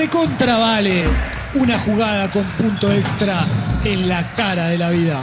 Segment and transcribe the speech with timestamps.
[0.00, 1.04] recontra vale
[1.54, 3.46] una jugada con punto extra
[3.84, 5.22] en la cara de la vida.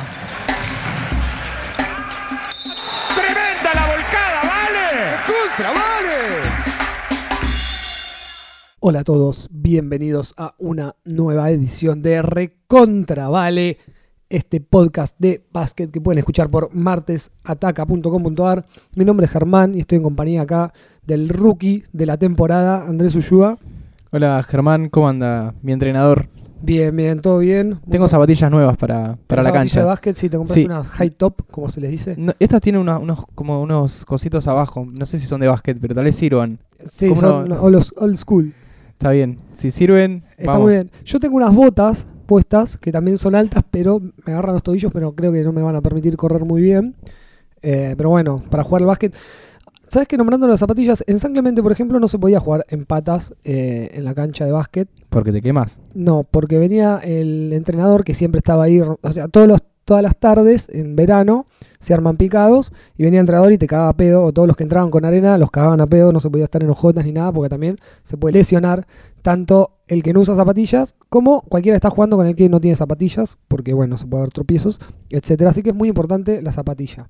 [3.15, 4.85] ¡Tremenda la volcada, vale!
[5.25, 6.41] ¡Contra, vale!
[8.79, 13.79] Hola a todos, bienvenidos a una nueva edición de Recontra Vale,
[14.29, 18.67] este podcast de básquet que pueden escuchar por martesataca.com.ar.
[18.95, 20.71] Mi nombre es Germán y estoy en compañía acá
[21.01, 23.57] del rookie de la temporada, Andrés Ullúa.
[24.11, 26.29] Hola Germán, ¿cómo anda mi entrenador?
[26.61, 27.79] Bien, bien, todo bien.
[27.89, 29.81] Tengo zapatillas nuevas para, para la cancha.
[29.81, 30.65] de básquet, sí, te compraste Sí.
[30.65, 32.15] unas high top, como se les dice.
[32.17, 34.87] No, estas tienen una- unos como unos cositos abajo.
[34.91, 36.57] No sé si son de básquet, pero tal vez sirvan.
[36.83, 37.61] Sí, ¿Cómo son no?
[37.61, 38.53] old, old school.
[38.91, 39.39] Está bien.
[39.53, 40.65] Si sirven, Está vamos.
[40.65, 40.91] muy bien.
[41.05, 45.13] Yo tengo unas botas puestas que también son altas, pero me agarran los tobillos, pero
[45.13, 46.95] creo que no me van a permitir correr muy bien.
[47.61, 49.13] Eh, pero bueno, para jugar al básquet.
[49.89, 51.03] ¿Sabes que nombrando las zapatillas?
[51.07, 54.45] En San Clemente, por ejemplo, no se podía jugar en patas eh, en la cancha
[54.45, 54.89] de básquet.
[55.09, 55.79] Porque te quemas.
[55.93, 60.17] No, porque venía el entrenador que siempre estaba ahí, o sea, todos los, todas las
[60.17, 61.47] tardes en verano
[61.79, 64.57] se arman picados y venía el entrenador y te cagaba a pedo, o todos los
[64.57, 67.13] que entraban con arena los cagaban a pedo, no se podía estar en hojotas ni
[67.13, 68.87] nada, porque también se puede lesionar
[69.21, 72.59] tanto el que no usa zapatillas como cualquiera que está jugando con el que no
[72.59, 75.51] tiene zapatillas, porque bueno, se puede haber tropiezos, etcétera.
[75.51, 77.09] Así que es muy importante la zapatilla.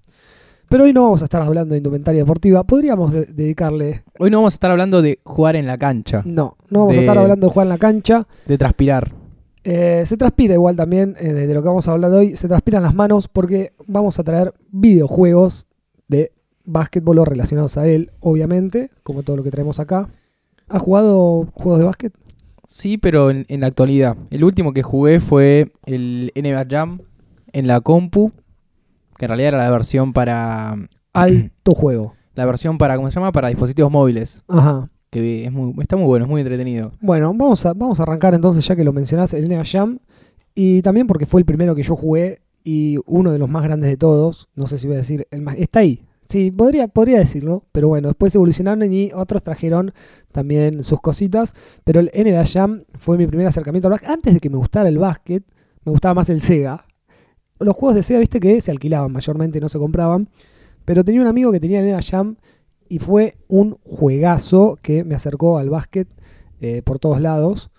[0.70, 4.04] Pero hoy no vamos a estar hablando de indumentaria deportiva, podríamos de- dedicarle...
[4.20, 7.00] Hoy no vamos a estar hablando de jugar en la cancha, No, no vamos a
[7.00, 9.14] estar hablando de jugar en la cancha, de transpirar.
[9.64, 12.36] Eh, se transpira igual también eh, de, de lo que vamos a hablar hoy.
[12.36, 15.68] Se transpiran las manos porque vamos a traer videojuegos
[16.08, 16.32] de
[16.66, 20.10] básquetbol o relacionados a él, obviamente, como todo lo que traemos acá.
[20.70, 22.14] ¿Has jugado juegos de básquet?
[22.68, 24.18] Sí, pero en, en la actualidad.
[24.32, 27.00] El último que jugué fue el NBA Jam
[27.54, 28.32] en la compu,
[29.18, 30.76] que en realidad era la versión para
[31.14, 32.14] Alto juego.
[32.36, 33.32] la versión para ¿cómo se llama?
[33.32, 34.90] Para dispositivos móviles, Ajá.
[35.10, 36.92] que es muy, está muy bueno, es muy entretenido.
[37.02, 40.00] Bueno, vamos a, vamos a arrancar entonces, ya que lo mencionás, el Nea Jam.
[40.56, 43.90] Y también porque fue el primero que yo jugué y uno de los más grandes
[43.92, 44.50] de todos.
[44.56, 45.56] No sé si voy a decir el más.
[45.58, 46.04] Está ahí.
[46.28, 47.64] Sí, podría, podría decirlo.
[47.72, 49.94] Pero bueno, después evolucionaron y otros trajeron
[50.32, 51.54] también sus cositas.
[51.84, 54.10] Pero el NBA Jam fue mi primer acercamiento al básquet.
[54.10, 55.44] Antes de que me gustara el básquet,
[55.86, 56.87] me gustaba más el Sega.
[57.60, 60.30] Los juegos de Sega, viste que se alquilaban mayormente, no se compraban.
[60.86, 62.36] Pero tenía un amigo que tenía NBA Jam
[62.90, 66.08] y fue un juegazo que me acercó al básquet
[66.62, 67.70] eh, por todos lados.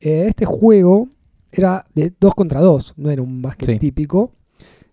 [0.00, 1.08] Eh, este juego
[1.52, 3.78] era de 2 contra 2, no era un básquet Sí.
[3.78, 4.32] típico.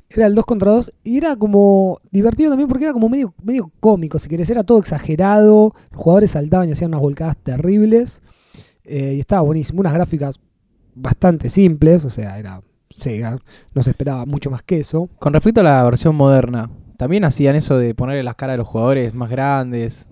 [0.09, 3.71] Era el 2 contra 2 y era como divertido también porque era como medio, medio
[3.79, 5.73] cómico, si querés, era todo exagerado.
[5.91, 8.21] Los jugadores saltaban y hacían unas volcadas terribles.
[8.89, 10.39] eh, y estaba buenísimo, unas gráficas
[10.95, 13.37] bastante simples, o sea, era Sega,
[13.73, 15.09] no se esperaba mucho más que eso.
[15.19, 18.67] Con respecto a la versión moderna, también hacían eso de ponerle las caras de los
[18.67, 20.07] jugadores más grandes.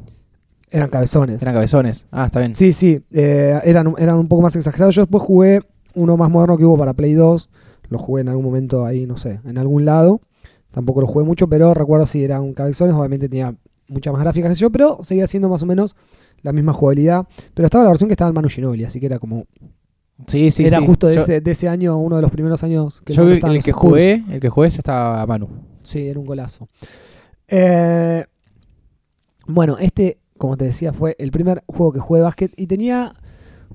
[0.69, 1.41] Eran cabezones.
[1.41, 2.05] Eran cabezones.
[2.11, 2.55] Ah, está bien.
[2.55, 4.93] Sí, sí, eh, eran, eran un poco más exagerados.
[4.93, 5.61] Yo después jugué
[5.95, 7.49] uno más moderno que hubo para Play 2.
[7.89, 10.21] Lo jugué en algún momento ahí, no sé, en algún lado.
[10.71, 12.93] Tampoco lo jugué mucho, pero recuerdo si eran cabezones.
[12.93, 13.55] Obviamente tenía
[13.87, 15.95] muchas más gráficas que yo, pero seguía siendo más o menos
[16.41, 17.25] la misma jugabilidad.
[17.53, 19.45] Pero estaba la versión que estaba en Manu Ginobili, así que era como.
[20.27, 20.85] Sí, sí, era sí.
[20.85, 23.33] justo de, Yo- ese, de ese año, uno de los primeros años que Yo el,
[23.33, 23.75] el que Spurs.
[23.75, 25.49] jugué, el que jugué ya estaba a Manu.
[25.83, 26.67] Sí, era un golazo.
[27.47, 28.25] Eh,
[29.47, 33.13] bueno, este, como te decía, fue el primer juego que jugué de básquet y tenía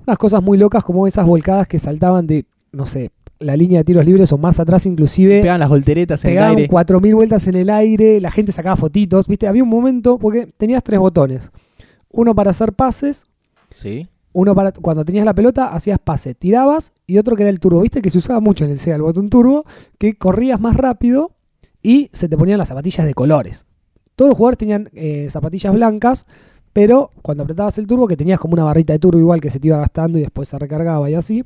[0.06, 3.84] unas cosas muy locas como esas volcadas que saltaban de, no sé, la línea de
[3.84, 5.40] tiros libres o más atrás inclusive.
[5.40, 6.68] Pegaban las volteretas en el Pegaban aire.
[6.68, 9.46] 4.000 vueltas en el aire, la gente sacaba fotitos, ¿viste?
[9.46, 11.50] Había un momento, porque tenías tres botones.
[12.10, 13.24] Uno para hacer pases,
[13.72, 14.04] Sí.
[14.32, 17.80] Uno para cuando tenías la pelota hacías pase, tirabas y otro que era el turbo,
[17.80, 19.64] viste que se usaba mucho en el SEA el botón turbo,
[19.98, 21.32] que corrías más rápido
[21.82, 23.66] y se te ponían las zapatillas de colores.
[24.14, 26.26] Todos los jugadores tenían eh, zapatillas blancas,
[26.72, 29.58] pero cuando apretabas el turbo, que tenías como una barrita de turbo igual que se
[29.58, 31.44] te iba gastando y después se recargaba y así,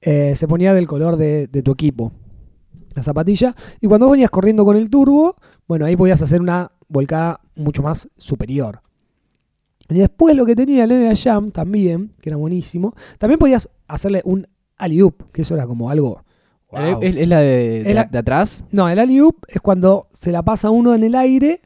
[0.00, 2.12] eh, se ponía del color de, de tu equipo
[2.94, 3.54] la zapatilla.
[3.80, 5.36] Y cuando venías corriendo con el turbo,
[5.66, 8.80] bueno, ahí podías hacer una volcada mucho más superior.
[9.90, 14.20] Y después lo que tenía el NBA Jam también, que era buenísimo, también podías hacerle
[14.24, 14.46] un
[14.76, 16.22] alley-oop, que eso era como algo...
[16.70, 16.98] wow.
[17.02, 17.46] ¿Es, es la de,
[17.82, 18.64] de- Es la- de atrás?
[18.70, 21.62] No, el alley-oop es cuando se la pasa uno en el aire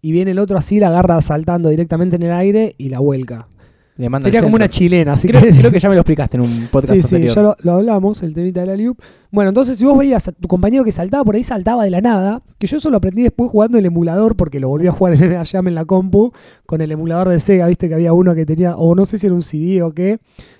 [0.00, 3.48] y viene el otro así, la agarra saltando directamente en el aire y la vuelca.
[3.96, 6.42] Le manda Sería como una chilena, así Creo, creo que ya me lo explicaste en
[6.42, 7.34] un podcast Sí, sí, anterior.
[7.34, 8.90] ya lo, lo hablamos, el temita del alley
[9.30, 12.00] Bueno, entonces si vos veías a tu compañero que saltaba por ahí, saltaba de la
[12.00, 15.14] nada, que yo eso lo aprendí después jugando el emulador, porque lo volví a jugar
[15.22, 16.32] en Jam en la compu,
[16.66, 19.26] con el emulador de Sega, viste que había uno que tenía, o no sé si
[19.26, 20.18] era un CD o qué,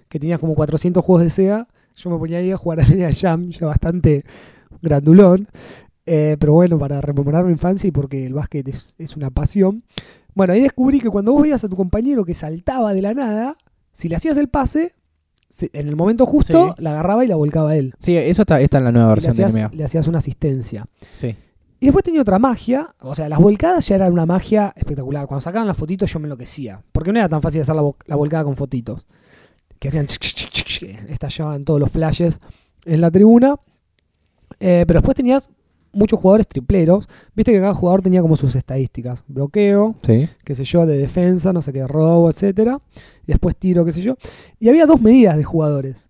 [0.09, 1.67] que tenía como 400 juegos de Sega,
[1.97, 4.25] yo me ponía ahí a jugar al NBA Jam, ya bastante
[4.81, 5.49] grandulón,
[6.07, 9.83] eh, pero bueno, para rememorar mi infancia y porque el básquet es, es una pasión.
[10.35, 13.57] Bueno, ahí descubrí que cuando vos veías a tu compañero que saltaba de la nada,
[13.93, 14.95] si le hacías el pase,
[15.49, 16.83] se- en el momento justo Sí.
[16.83, 17.95] la agarraba y la volcaba él.
[17.99, 19.77] Sí, eso está, está en la nueva le versión de hacías, NBA.
[19.77, 20.87] le hacías una asistencia.
[21.13, 21.37] Sí.
[21.81, 25.27] Y después tenía otra magia, o sea, las volcadas ya eran una magia espectacular.
[25.27, 28.43] Cuando sacaban las fotitos yo me enloquecía, porque no era tan fácil hacer la volcada
[28.45, 29.07] con fotitos.
[29.79, 30.07] Que hacían...
[31.09, 32.41] estallaban todos los flashes
[32.87, 33.57] en la tribuna.
[34.61, 35.51] Eh, pero después tenías
[35.95, 37.09] muchos jugadores tripleros.
[37.35, 39.25] Viste que cada jugador tenía como sus estadísticas.
[39.29, 40.29] Bloqueo, Sí.
[40.45, 42.81] qué sé yo, de defensa, no sé qué, robo, etcétera.
[43.27, 44.17] Y después tiro, qué sé yo.
[44.59, 46.09] Y había dos medidas de jugadores.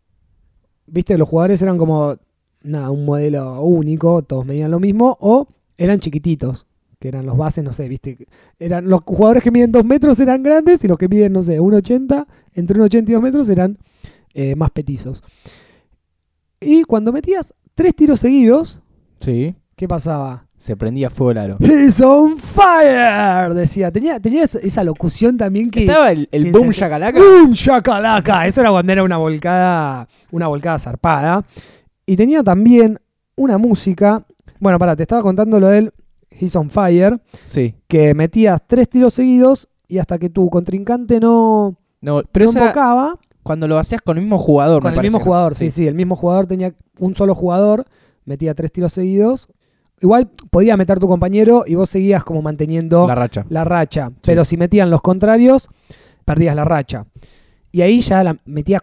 [0.86, 2.16] Viste, los jugadores eran como
[2.62, 5.46] nada, un modelo único, todos medían lo mismo, o
[5.76, 6.66] eran chiquititos,
[6.98, 8.16] que eran los bases, no sé, viste,
[8.58, 11.60] eran los jugadores que miden 2 metros eran grandes y los que miden, no sé,
[11.60, 13.78] 1,80, entre 1,80 y 2 metros eran
[14.32, 15.22] eh, más petizos.
[16.60, 18.80] Y cuando metías tres tiros seguidos,
[19.20, 19.54] Sí.
[19.76, 20.46] ¿Qué pasaba?
[20.56, 21.56] Se prendía fuego el aro.
[21.60, 23.90] He's on fire, decía.
[23.90, 25.80] Tenía, tenía esa, locución también que...
[25.80, 27.18] Estaba el, el que boom se- shakalaka.
[27.18, 27.52] ¡Boom!
[27.52, 28.46] ¡Shakalaka!
[28.46, 31.44] Eso era cuando era una volcada, una volcada zarpada.
[32.06, 32.98] Y tenía también
[33.36, 34.24] una música.
[34.58, 35.92] Bueno, pará, te estaba contando lo del
[36.30, 37.74] He's on Fire, Sí.
[37.86, 42.58] que metías tres tiros seguidos y hasta que tu contrincante no, No, pero no eso
[42.58, 45.70] era invocaba, cuando lo hacías con el mismo jugador, con me el mismo jugador, sí,
[45.70, 47.84] sí, el mismo jugador tenía un solo jugador,
[48.24, 49.48] metía tres tiros seguidos.
[50.00, 53.46] Igual podía meter tu compañero y vos seguías como manteniendo La racha.
[53.48, 54.10] la racha.
[54.22, 55.68] Pero si metían los contrarios,
[56.24, 57.06] perdías la racha.
[57.72, 58.82] Y ahí ya la metías,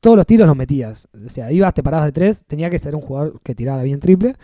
[0.00, 1.08] todos los tiros los metías.
[1.24, 4.00] O sea, ibas, te parabas de tres, tenía que ser un jugador que tirara bien
[4.00, 4.34] triple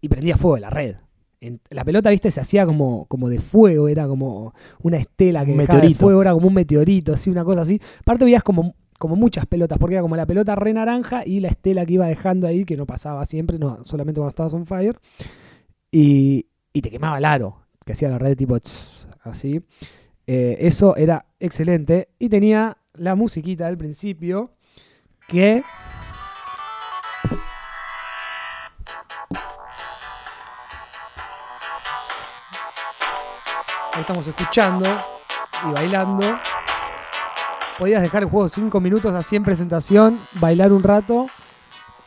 [0.00, 0.96] y prendía fuego en la red.
[1.40, 5.52] En- la pelota, viste, se hacía como, como de fuego, era como una estela que
[5.52, 7.80] Un dejaba de fuego, era como un meteorito, así, una cosa así.
[8.00, 11.48] Aparte veías como, como muchas pelotas, porque era como la pelota re naranja y la
[11.48, 14.96] estela que iba dejando ahí, que no pasaba siempre, no, solamente cuando estabas on fire.
[15.90, 18.56] Y, y te quemaba el aro, que hacía la red tipo
[19.22, 19.62] así.
[20.26, 22.08] Eh, eso era excelente.
[22.18, 24.52] Y tenía la musiquita del principio
[25.28, 25.62] que...
[33.92, 34.84] Ahí estamos escuchando
[35.66, 36.38] y bailando.
[37.78, 41.26] Podías dejar el juego 5 minutos así en presentación, bailar un rato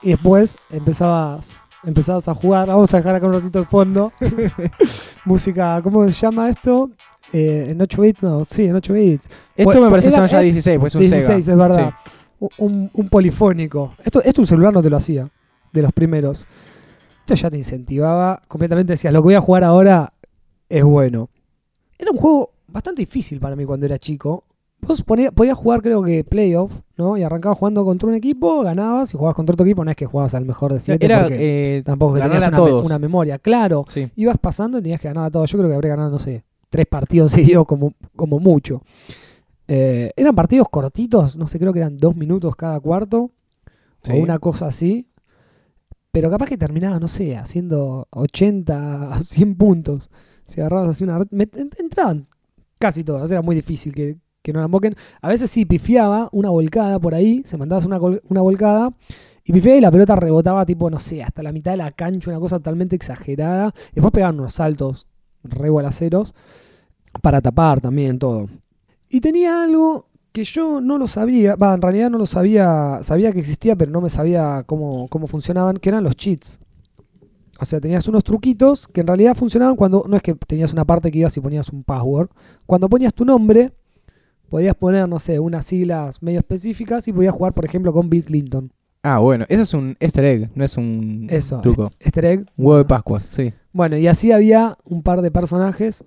[0.02, 2.68] y después empezabas, empezabas a jugar.
[2.68, 4.12] Vamos a dejar acá un ratito el fondo.
[5.26, 6.92] Música, ¿cómo se llama esto?
[7.31, 9.28] Eh, en 8 bits, no, sí, en 8 bits.
[9.56, 11.54] Esto Bueno, me parece son ya era- 16, pues es un 16, Sega.
[11.54, 11.94] es verdad.
[12.58, 13.94] Un, un polifónico.
[14.04, 15.30] Esto, esto un celular no te lo hacía,
[15.72, 16.46] de los primeros.
[17.20, 18.94] Esto ya te incentivaba completamente.
[18.94, 20.14] Decías, lo que voy a jugar ahora
[20.70, 21.30] es bueno.
[21.98, 24.46] Era un juego bastante difícil para mí cuando era chico.
[24.81, 27.18] Vos ponía- podías jugar, creo que playoff, ¿no?
[27.18, 29.84] Y arrancabas jugando contra un equipo, ganabas y jugabas contra otro equipo.
[29.84, 30.86] No es que jugabas al mejor de Sí.
[30.88, 32.86] 7 Era porque eh, tampoco que tenías a una, todos.
[32.86, 33.38] una memoria.
[33.40, 34.10] Claro, Sí.
[34.16, 35.52] ibas pasando y tenías que ganar a todos.
[35.52, 37.31] Yo creo que habría ganado, no sé, tres partidos
[37.62, 38.81] seguidos como, como mucho.
[39.68, 43.31] Eh, eran partidos cortitos, no sé, creo que eran dos minutos cada cuarto
[44.02, 44.14] Sí.
[44.14, 45.08] o una cosa así.
[46.12, 50.10] Pero capaz que terminaba, no sé, haciendo 80 a 100 puntos.
[50.46, 51.20] Si agarrabas así una...
[51.30, 52.26] me- en- entraban
[52.80, 54.18] casi todas, era muy difícil que,
[54.50, 54.96] que no la moquen.
[55.22, 58.94] A veces sí pifiaba una volcada por ahí, se mandabas una, una volcada
[59.44, 62.30] y pifiaba y la pelota rebotaba tipo, no sé, hasta la mitad de la cancha,
[62.30, 63.74] una cosa totalmente exagerada.
[63.94, 65.07] Después pegaban unos saltos
[65.44, 66.34] re balaceros
[67.22, 68.47] para tapar también todo.
[69.09, 73.31] Y tenía algo que yo no lo sabía, va, en realidad no lo sabía, sabía
[73.31, 76.59] que existía, pero no me sabía cómo, cómo funcionaban, que eran los cheats.
[77.59, 80.85] O sea, tenías unos truquitos que en realidad funcionaban cuando, no es que tenías una
[80.85, 82.30] parte que ibas y ponías un password,
[82.66, 83.73] cuando ponías tu nombre,
[84.49, 88.25] podías poner, no sé, unas siglas medio específicas y podías jugar, por ejemplo, con Bill
[88.25, 88.71] Clinton.
[89.03, 91.89] Ah, bueno, eso es un easter egg, no es un Eso, truco.
[91.99, 92.39] Easter egg.
[92.57, 93.53] Un huevo de Pascua, sí.
[93.71, 96.03] Bueno, y así había un par de personajes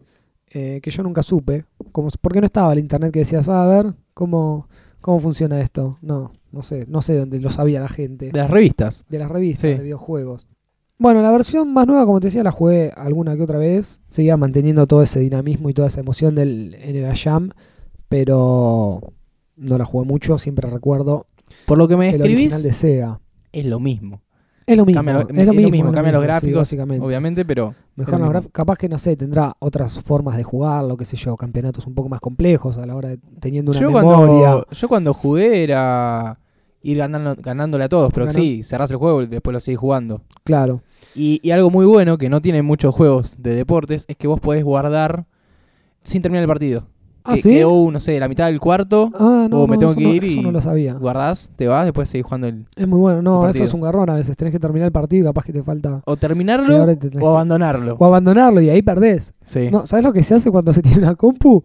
[0.50, 1.64] eh, que yo nunca supe.
[1.92, 4.68] Como, porque no estaba el internet que decías, "Ah, a ver, ¿cómo,
[5.00, 5.96] ¿cómo funciona esto?
[6.02, 8.26] No, no sé, no sé dónde lo sabía la gente.
[8.26, 9.06] De las revistas.
[9.08, 9.68] De las revistas Sí.
[9.78, 10.46] de videojuegos.
[10.98, 14.02] Bueno, la versión más nueva, como te decía, la jugué alguna que otra vez.
[14.08, 17.50] Seguía manteniendo todo ese dinamismo y toda esa emoción del NBA Jam,
[18.12, 19.00] pero
[19.56, 21.26] no la jugué mucho, siempre recuerdo
[21.66, 23.20] Por lo que me el original escribís, de Sega.
[23.52, 24.20] es lo mismo.
[24.64, 27.04] Es lo mismo, Cambia lo- es lo mismo, cambia los sí, gráficos, básicamente.
[27.04, 30.96] obviamente, pero Mejor los graf- capaz que no sé, tendrá otras formas de jugar, lo
[30.96, 33.90] que sé yo, campeonatos un poco más complejos a la hora de teniendo una yo
[33.90, 34.06] memoria.
[34.50, 36.38] cuando, yo cuando jugué era
[36.82, 39.78] ir ganando, ganándole a todos, pero Ganó- sí, cerrás el juego y después lo seguís
[39.80, 40.22] jugando.
[40.44, 40.82] Claro.
[41.14, 44.38] Y, y algo muy bueno que no tienen muchos juegos de deportes es que vos
[44.40, 45.26] podés guardar
[46.04, 46.86] sin terminar el partido.
[47.24, 47.50] Ah, que ¿sí?
[47.50, 50.12] quedó, no sé, la mitad del cuarto, Ah, no, o me no, tengo que no-
[50.14, 50.94] ir eso y- no lo sabía.
[50.94, 52.66] guardás, te vas, después seguís jugando el...
[52.74, 53.22] Es muy bueno.
[53.22, 54.36] No, eso es un garrón a veces.
[54.36, 56.02] Tenés que terminar el partido y capaz que te falta.
[56.04, 57.94] O terminarlo o que- abandonarlo.
[57.98, 59.34] O abandonarlo y ahí perdés.
[59.44, 59.66] Sí.
[59.70, 61.62] No, ¿sabes lo que se hace cuando se tiene una compu?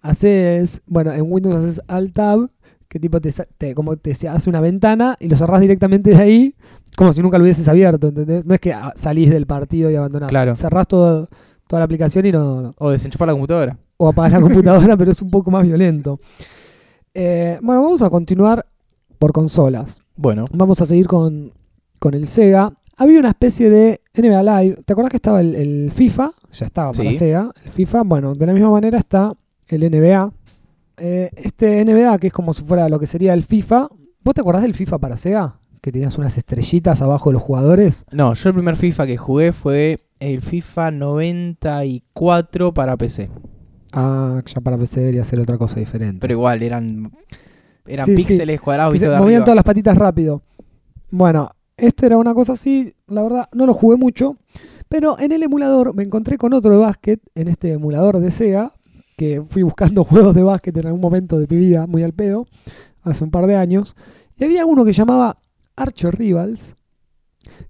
[0.00, 2.48] Haces, bueno, en Windows haces Alt Tab,
[2.88, 6.54] que tipo te, como te hace una ventana y lo cerrás directamente de ahí,
[6.96, 8.44] como si nunca lo hubieses abierto, ¿entendés?
[8.44, 10.28] No es que ah, salís del partido y abandonás.
[10.28, 10.54] Claro.
[10.56, 11.28] Cerrás todo,
[11.68, 13.78] toda la aplicación y no, O desenchufar la computadora.
[14.04, 16.18] O apagás la computadora, pero es un poco más violento.
[17.14, 18.66] Eh, bueno, vamos a continuar
[19.18, 20.00] por consolas.
[20.16, 21.52] Bueno, Vamos a seguir con,
[21.98, 22.72] con el Sega.
[22.96, 24.82] Había una especie de NBA Live.
[24.84, 26.32] ¿Te acordás que estaba el, el FIFA?
[26.52, 27.16] Ya estaba para Sí.
[27.18, 27.50] Sega.
[27.64, 29.32] El FIFA, bueno, de la misma manera está
[29.68, 30.32] el NBA.
[30.98, 33.88] Eh, este NBA, que es como si fuera lo que sería el FIFA.
[34.24, 35.58] ¿Vos te acordás del FIFA para Sega?
[35.80, 38.04] Que tenías unas estrellitas abajo de los jugadores.
[38.12, 43.30] no, yo el primer FIFA que jugué fue el FIFA 94 para PC.
[43.92, 46.18] Ah, ya para PC debería ser otra cosa diferente.
[46.20, 47.12] Pero igual, eran
[47.86, 48.24] eran Sí, sí.
[48.24, 49.44] píxeles cuadrados se vistos de movían arriba.
[49.44, 50.42] todas las patitas rápido.
[51.10, 54.36] Bueno, este era una cosa así, la verdad, no lo jugué mucho,
[54.88, 58.72] pero en el emulador me encontré con otro de básquet, en este emulador de Sega,
[59.16, 62.46] que fui buscando juegos de básquet en algún momento de mi vida, muy al pedo,
[63.02, 63.96] hace un par de años,
[64.38, 65.38] y había uno que llamaba
[65.76, 66.76] Archer Rivals,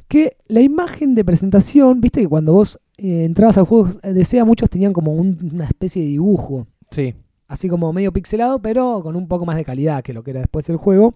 [0.09, 4.45] que la imagen de presentación, viste que cuando vos eh, entrabas al juego de Sega,
[4.45, 7.15] muchos tenían como un- una especie de dibujo Sí.
[7.49, 10.41] así como medio pixelado, pero con un poco más de calidad que lo que era
[10.41, 11.15] después el juego.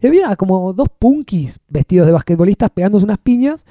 [0.00, 3.64] Y había como dos punkis vestidos de basquetbolistas pegándose unas piñas.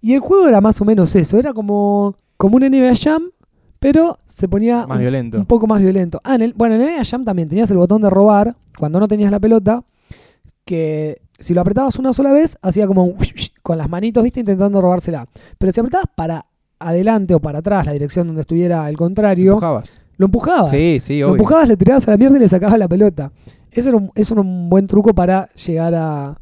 [0.00, 3.30] Y el juego era más o menos eso, era como, como un NBA Jam,
[3.80, 5.38] pero se ponía Más un, violento.
[5.38, 6.20] un poco más violento.
[6.24, 8.98] Ah, en el, bueno, en el NBA Jam también tenías el botón de robar cuando
[9.00, 9.84] no tenías la pelota,
[10.64, 13.16] que si lo apretabas una sola vez, hacía como un
[13.62, 15.26] con las manitos, viste, intentando robársela.
[15.58, 16.46] Pero si apretabas para
[16.78, 20.00] adelante o para atrás, la dirección donde estuviera el contrario, ¿Empujabas?
[20.16, 20.70] lo empujabas.
[20.70, 23.30] Sí, sí, Lo empujabas, le tirabas a la mierda y le sacabas la pelota.
[23.70, 26.38] Eso era un, eso era un buen truco para llegar a,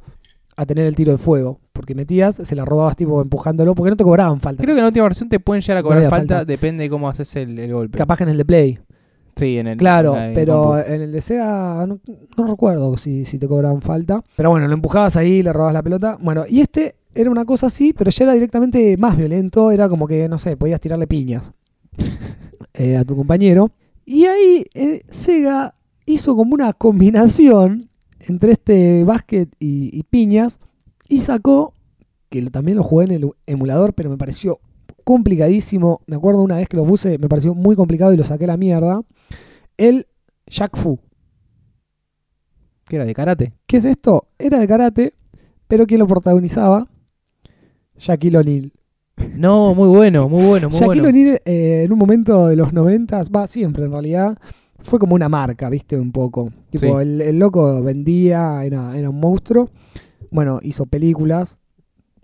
[0.57, 1.61] a tener el tiro de fuego.
[1.73, 4.63] Porque metías, se la robabas tipo empujándolo, porque no te cobraban falta.
[4.63, 6.45] Creo que en la última versión te pueden llegar a cobrar falta.
[6.45, 7.99] depende de cómo haces el, el golpe.
[7.99, 8.79] Capaz que en el de Play.
[9.37, 12.01] Sí, en el Claro, en pero en el de Sega no,
[12.39, 14.25] no recuerdo si, si te cobraban falta.
[14.35, 16.17] Pero bueno, lo empujabas ahí, le robabas la pelota.
[16.19, 19.71] Bueno, y este era una cosa así, pero ya era directamente más violento.
[19.71, 21.53] Era como que, no sé, podías tirarle piñas
[22.75, 23.71] eh, a tu compañero.
[24.07, 25.75] Y ahí eh, Sega
[26.07, 27.91] hizo como una combinación
[28.21, 30.61] entre este básquet y, y piñas
[31.09, 31.75] y sacó,
[32.31, 34.61] que también lo jugué en el emulador, pero me pareció
[35.07, 36.01] complicadísimo.
[36.09, 38.49] Me acuerdo una vez que lo puse, me pareció muy complicado y lo saqué a
[38.49, 39.03] la mierda.
[39.77, 40.09] El
[40.49, 40.99] Jack Fu.
[42.89, 43.53] ¿Qué era de karate?
[43.67, 44.27] ¿Qué es esto?
[44.37, 45.15] Era de karate,
[45.69, 46.89] pero quien lo protagonizaba,
[47.97, 48.73] Shaquille O'Neal.
[49.37, 51.09] No, muy bueno, muy bueno, muy Shaquille bueno.
[51.09, 54.37] O'Neal eh, en un momento de los noventas, va siempre en realidad,
[54.81, 56.51] fue como una marca, viste, un poco.
[56.71, 57.03] Tipo, Sí.
[57.03, 59.71] el, el loco vendía, era, era un monstruo.
[60.33, 61.59] Bueno, hizo películas.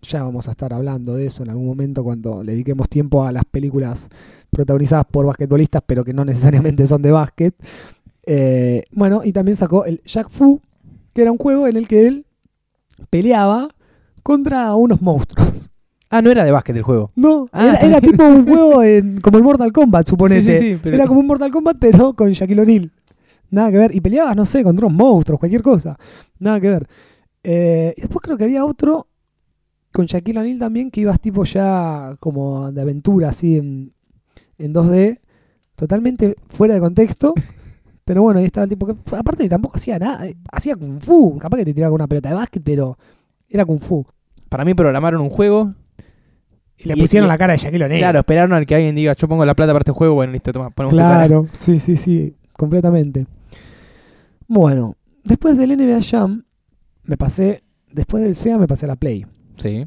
[0.02, 3.30] Ya vamos a estar hablando de eso en algún momento cuando le dediquemos tiempo a
[3.32, 4.08] las películas
[4.50, 7.54] protagonizadas por basquetbolistas, pero que no necesariamente son de básquet.
[8.26, 10.60] Eh, bueno, y también sacó el Jack Fu,
[11.14, 12.26] que era un juego en el que él
[13.10, 13.68] peleaba
[14.22, 15.70] contra unos monstruos.
[16.10, 17.10] Ah, no era de básquet el juego.
[17.16, 20.42] No, Ah, era, era tipo un juego en- como el Mortal Kombat, suponete.
[20.42, 22.90] Sí, sí, sí, pero- Era como un Mortal Kombat, pero con Shaquille O'Neal.
[23.50, 23.94] Nada que ver.
[23.94, 25.98] Y peleabas, no sé, contra unos monstruos, cualquier cosa.
[26.38, 26.86] Nada que ver.
[27.44, 29.06] Eh, y después creo que había otro
[29.92, 33.92] con Shaquille O'Neal también, que ibas tipo ya como de aventura, así en,
[34.58, 35.20] en 2D,
[35.76, 37.34] totalmente fuera de contexto.
[38.04, 41.38] Pero bueno, ahí estaba el tipo que, aparte tampoco hacía nada, eh, hacía kung fu,
[41.38, 42.98] capaz que te tiraba con una pelota de básquet, pero
[43.48, 44.04] era kung fu.
[44.48, 45.72] Para mí programaron un juego.
[46.76, 48.00] Y le Y- pusieron y- la cara de Shaquille O'Neal.
[48.00, 50.14] Claro, esperaron al que alguien diga, yo pongo la plata para este juego.
[50.14, 51.26] Bueno, listo, toma, ponemos tu cara.
[51.28, 53.26] Claro, sí, sí, sí, completamente.
[54.48, 56.44] Bueno, después del NBA Jam,
[57.04, 59.24] me pasé, después del SEA me pasé a la Play.
[59.62, 59.86] Sí.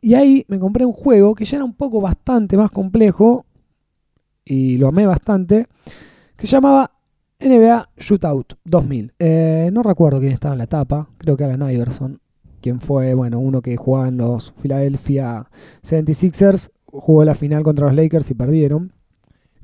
[0.00, 3.46] Y ahí me compré un juego que ya era un poco bastante más complejo,
[4.44, 5.68] y lo amé bastante,
[6.36, 6.90] que se llamaba
[7.38, 9.14] NBA Shootout 2000.
[9.20, 12.20] Eh, no recuerdo quién estaba en la etapa, creo que Alan Iverson,
[12.60, 15.48] quien fue, bueno, uno que jugaba en los Philadelphia
[15.84, 18.92] 76ers, jugó la final contra los Lakers y perdieron.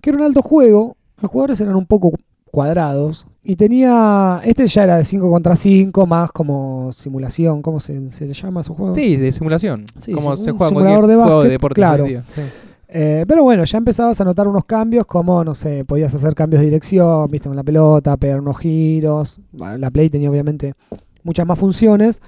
[0.00, 2.12] Que era un alto juego, los jugadores eran un poco
[2.52, 8.12] cuadrados, y tenía, este ya era de 5 contra 5, más como simulación, ¿cómo se,
[8.12, 8.94] se llama esos juegos?
[8.98, 9.86] Sí, de simulación.
[9.96, 12.06] Sí, Como sí, se juega simulador de juego de básquet, deporte claro.
[12.06, 12.42] Sí.
[12.90, 16.60] Eh, pero bueno, ya empezabas a notar unos cambios como, no sé, podías hacer cambios
[16.60, 19.40] de dirección, viste, con la pelota, pegar unos giros.
[19.52, 20.74] Bueno, La Play tenía obviamente
[21.22, 22.20] muchas más funciones.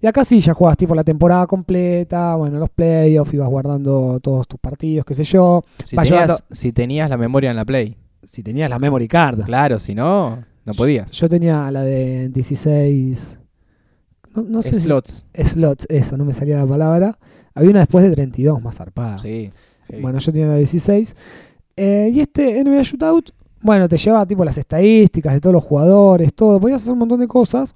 [0.00, 4.48] Y acá sí, ya jugabas tipo la temporada completa, bueno, los playoffs, ibas guardando todos
[4.48, 5.62] tus partidos, qué sé yo.
[5.84, 7.96] Si, tenías, llevando- si tenías la memoria en la Play.
[8.22, 9.42] Si tenías la memory card.
[9.44, 11.12] Claro, si no, no podías.
[11.12, 13.38] Yo tenía la de 16...
[14.34, 15.24] No, no sé Slots.
[15.34, 15.44] si...
[15.44, 17.18] Slots, eso, no me salía la palabra.
[17.54, 19.18] Había una después de 32, más zarpada.
[19.18, 19.50] Sí.
[20.00, 21.16] Bueno, yo tenía la 16.
[21.76, 26.32] Eh, y este NBA Shootout bueno, te llevaba tipo las estadísticas de todos los jugadores,
[26.34, 26.60] todo.
[26.60, 27.74] Podías hacer un montón de cosas.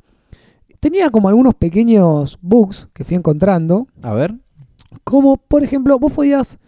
[0.81, 3.87] Tenía como algunos pequeños bugs que fui encontrando.
[4.03, 4.35] A ver.
[5.05, 6.59] Como, por ejemplo, vos podías.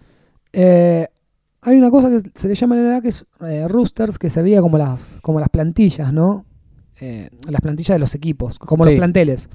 [0.52, 1.09] eh,
[1.64, 4.30] hay una cosa que se le llama en la NBA que es eh, roosters, que
[4.30, 6.44] sería como las, como las plantillas, ¿no?
[7.00, 8.90] Eh, las plantillas de los equipos, como Sí.
[8.90, 9.49] los planteles.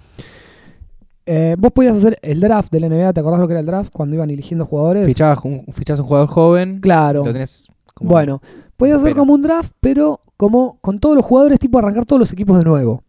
[1.26, 3.66] Eh, vos podías hacer el draft de la NBA, ¿te acordás lo que era el
[3.66, 3.92] draft?
[3.94, 5.06] Cuando iban eligiendo jugadores.
[5.06, 6.80] Fichabas un, fichabas un jugador joven.
[6.82, 7.24] Claro.
[7.24, 8.42] Lo tenés como- Bueno,
[8.78, 12.34] podías hacer como un draft, pero como con todos los jugadores, tipo arrancar todos los
[12.34, 13.04] equipos de nuevo.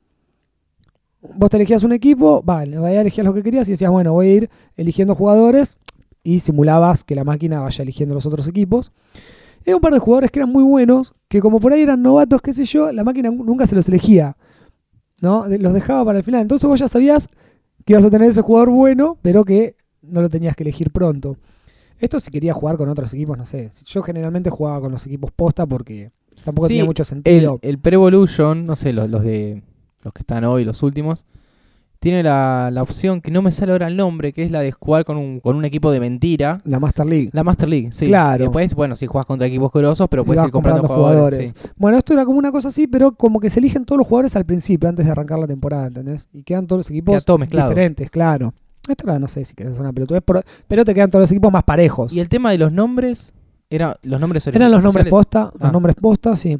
[1.34, 4.12] Vos te elegías un equipo, vale, en realidad elegías lo que querías y decías, bueno,
[4.14, 5.76] voy a ir eligiendo jugadores
[6.22, 8.92] y simulabas que la máquina vaya eligiendo los otros equipos.
[9.66, 12.40] Hay un par de jugadores que eran muy buenos, que como por ahí eran novatos,
[12.42, 14.36] qué sé yo, la máquina nunca se los elegía.
[15.20, 15.46] ¿No?
[15.48, 16.40] Los dejaba para el final.
[16.40, 17.28] Entonces vos ya sabías
[17.84, 21.36] que ibas a tener ese jugador bueno, pero que no lo tenías que elegir pronto.
[21.98, 23.68] Esto si querías jugar con otros equipos, no sé.
[23.84, 26.10] Yo generalmente jugaba con los equipos posta porque
[26.42, 27.58] tampoco Sí, tenía mucho El, sentido.
[27.60, 29.62] el Pre-Evolution, no sé, los, los de
[30.02, 31.26] los que están hoy, los últimos,
[32.00, 34.72] tiene la, la opción que no me sale ahora el nombre, que es la de
[34.72, 36.58] jugar con un, con un equipo de mentira.
[36.64, 37.28] La Master League.
[37.32, 38.06] La Master League, sí.
[38.06, 38.44] Claro.
[38.44, 41.50] Y Después, bueno, si juegas contra equipos grosos, pero puedes ir comprando, comprando jugadores.
[41.52, 41.74] jugadores.
[41.76, 44.34] Bueno, esto era como una cosa así, pero como que se eligen todos los jugadores
[44.34, 46.26] al principio, antes de arrancar la temporada, ¿entendés?
[46.32, 48.54] Y quedan todos los equipos todo diferentes, claro.
[48.88, 51.30] Esto era, no sé si querés hacer una pelotudez, pero, pero te quedan todos los
[51.30, 52.14] equipos más parejos.
[52.14, 53.34] Y el tema de los nombres,
[53.68, 55.70] era los nombres Eran los nombres posta, los Ah.
[55.70, 56.58] nombres posta, sí.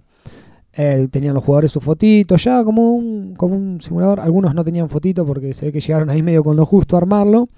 [0.73, 4.21] Eh, tenían los jugadores su fotito, ya como un, como un simulador.
[4.21, 6.99] Algunos no tenían fotito porque se ve que llegaron ahí medio con lo justo a
[6.99, 7.49] armarlo.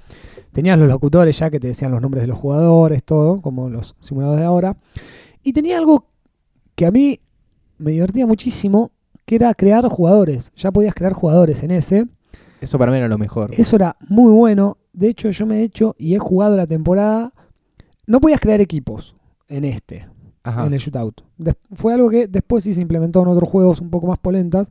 [0.53, 3.97] Tenían los locutores ya que te decían los nombres de los jugadores, todo, como los
[4.01, 4.77] simuladores de ahora.
[5.43, 6.07] Y tenía algo
[6.75, 7.21] que a mí
[7.79, 8.93] me divertía muchísimo,
[9.27, 10.53] que era crear jugadores.
[10.57, 12.07] Ya podías crear jugadores en ese.
[12.61, 13.51] Eso para mí era lo mejor.
[13.57, 14.79] Eso era muy bueno.
[14.93, 17.33] De hecho, yo me he hecho y he jugado la temporada.
[18.07, 19.17] No podías crear equipos
[19.49, 20.07] en este
[20.45, 20.67] Ajá.
[20.67, 21.21] en el shootout.
[21.39, 24.69] Des- fue algo que después sí se implementó en otros juegos un poco más polentas.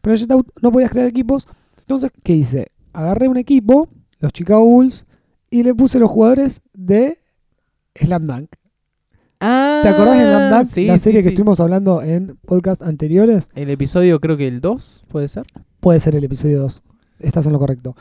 [0.00, 1.46] Pero en el shootout no podías crear equipos.
[1.80, 2.68] Entonces, ¿qué hice?
[2.92, 3.88] Agarré un equipo,
[4.20, 5.06] los Chicago Bulls,
[5.50, 7.18] y le puse los jugadores de
[7.94, 8.50] Slam Dunk.
[9.40, 10.66] Ah, ¿Te acordás de Slam Dunk?
[10.66, 13.48] Sí, la sí, serie que estuvimos hablando en podcast anteriores.
[13.54, 15.46] El episodio creo que el 2, ¿puede ser?
[15.80, 16.82] Puede ser el episodio 2.
[17.20, 17.94] Estás en lo correcto.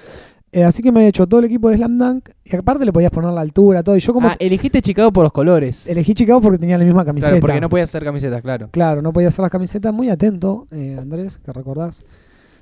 [0.51, 2.29] Eh, así que me he hecho todo el equipo de Slam Dunk.
[2.45, 3.97] Y aparte le podías poner la altura, todo.
[3.97, 5.87] Y yo como Ah, elegiste Chicago por los colores.
[5.87, 7.31] elegí Chicago porque tenía la misma camiseta.
[7.31, 8.69] Claro, porque no podías hacer camisetas, claro.
[8.71, 9.93] Claro, no podía hacer las camisetas.
[9.93, 12.03] Muy atento, eh, Andrés, que recordás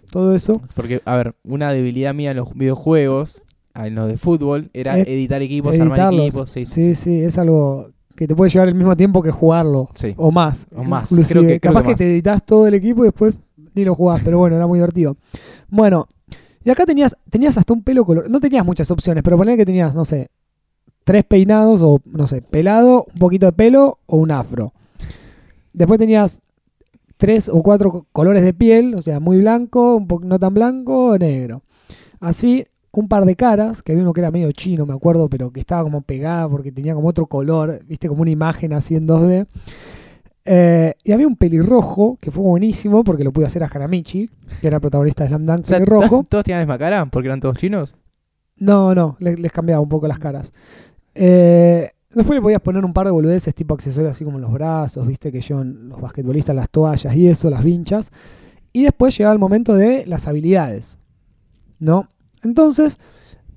[0.10, 0.62] todo eso.
[0.76, 3.44] Porque, a ver, una debilidad mía en los videojuegos,
[3.76, 6.22] ah, en los de fútbol, era Es editar equipos, armar Editarlos.
[6.26, 6.50] equipos.
[6.50, 9.90] Sí, sí, Sí, sí, es algo que te puede llevar el mismo tiempo que jugarlo.
[9.94, 10.14] Sí.
[10.18, 10.68] O más.
[10.76, 11.10] O más.
[11.10, 13.36] Creo que- creo Capaz que que, te editas todo el equipo y después
[13.76, 15.18] ni lo jugás, pero bueno, era muy divertido.
[15.70, 16.08] Bueno,
[16.66, 18.30] y acá tenías, tenías hasta un pelo color.
[18.30, 20.30] No tenías muchas opciones, pero ponle que tenías, no sé,
[21.06, 24.74] tres peinados o, no sé, pelado, un poquito de pelo o un afro.
[25.74, 26.42] Después tenías
[27.18, 30.54] tres o cuatro co- colores de piel, o sea, muy blanco, un poco no tan
[30.54, 31.62] blanco o negro.
[32.20, 35.52] Así, un par de caras, que había uno que era medio chino, me acuerdo, pero
[35.52, 39.06] que estaba como pegada porque tenía como otro color, viste, como una imagen así en
[39.08, 39.48] 2D.
[40.46, 44.30] Eh, y había un pelirrojo que fue buenísimo porque lo pude hacer a Haramichi,
[44.62, 46.26] que era el protagonista de Slam Dunk O sea, pelirrojo.
[46.30, 47.06] ¿Todos tenían la misma cara?
[47.08, 47.96] ¿Porque eran todos chinos?
[48.58, 50.54] No, no, le- les, cambiaba un poco las caras.
[51.16, 55.06] Eh, después le podías poner un par de boludeces tipo accesorios así como los brazos,
[55.08, 58.12] viste, que llevan los basquetbolistas, las toallas y eso, las vinchas.
[58.72, 61.00] Y después llegaba el momento de las habilidades,
[61.80, 62.10] ¿no?
[62.44, 63.00] Entonces,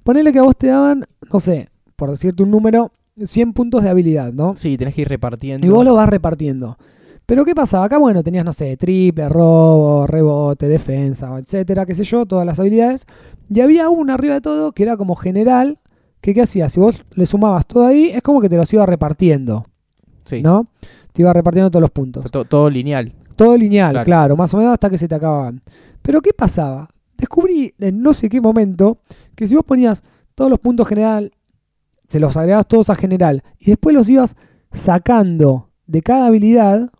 [0.04, 2.92] ponele que a vos te daban, no sé, por decirte un número,
[3.24, 4.54] 100 puntos de habilidad, ¿no?
[4.56, 5.66] Sí, tenés que ir repartiendo.
[5.66, 6.76] Y vos lo vas repartiendo.
[7.26, 7.84] Pero ¿qué pasaba?
[7.84, 12.58] Acá, bueno, tenías, no sé, triple, robo, rebote, defensa, etcétera, qué sé yo, todas las
[12.58, 13.04] habilidades.
[13.50, 15.78] Y había una arriba de todo que era como general,
[16.22, 16.72] que ¿qué hacías?
[16.72, 19.66] Si vos le sumabas todo ahí, es como que te los iba repartiendo,
[20.24, 20.40] Sí.
[20.42, 20.68] ¿no?
[21.12, 22.22] Te iba repartiendo todos los puntos.
[22.22, 23.12] Fue to- todo lineal.
[23.36, 24.04] Todo lineal, Claro.
[24.04, 24.36] claro.
[24.36, 25.60] más o menos hasta que se te acababan.
[26.02, 26.88] Pero ¿qué pasaba?
[27.16, 28.98] Descubrí en no sé qué momento
[29.34, 30.02] que si vos ponías
[30.34, 31.32] todos los puntos general,
[32.08, 34.34] se los agregabas todos a general y después los ibas
[34.72, 36.90] sacando de cada habilidad,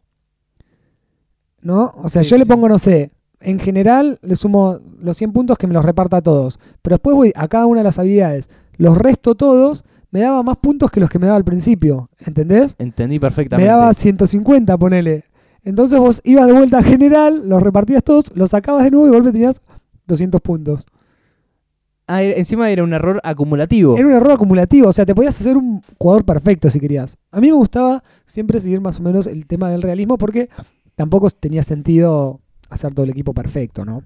[1.63, 1.95] ¿no?
[2.03, 5.59] O sea, Sí, yo le pongo, no sé, en general le sumo los 100 puntos
[5.59, 8.51] que me los reparta a todos, pero después voy a cada una de las habilidades,
[8.77, 12.75] los resto todos, me daba más puntos que los que me daba al principio, ¿entendés?
[12.79, 13.69] Entendí me perfectamente.
[13.69, 15.25] daba 150, ponele.
[15.63, 19.11] Entonces vos ibas de vuelta a general, los repartías todos, los sacabas de nuevo y
[19.11, 19.61] golpe tenías
[20.07, 20.87] 200 puntos.
[22.11, 23.95] Ah, encima era un error acumulativo.
[23.99, 27.19] Era un error acumulativo, o sea, te podías hacer un jugador perfecto si querías.
[27.31, 30.49] A mí me gustaba siempre seguir más o menos el tema del realismo porque
[30.97, 32.41] tampoco tenía sentido
[32.71, 34.03] hacer todo el equipo perfecto, ¿no?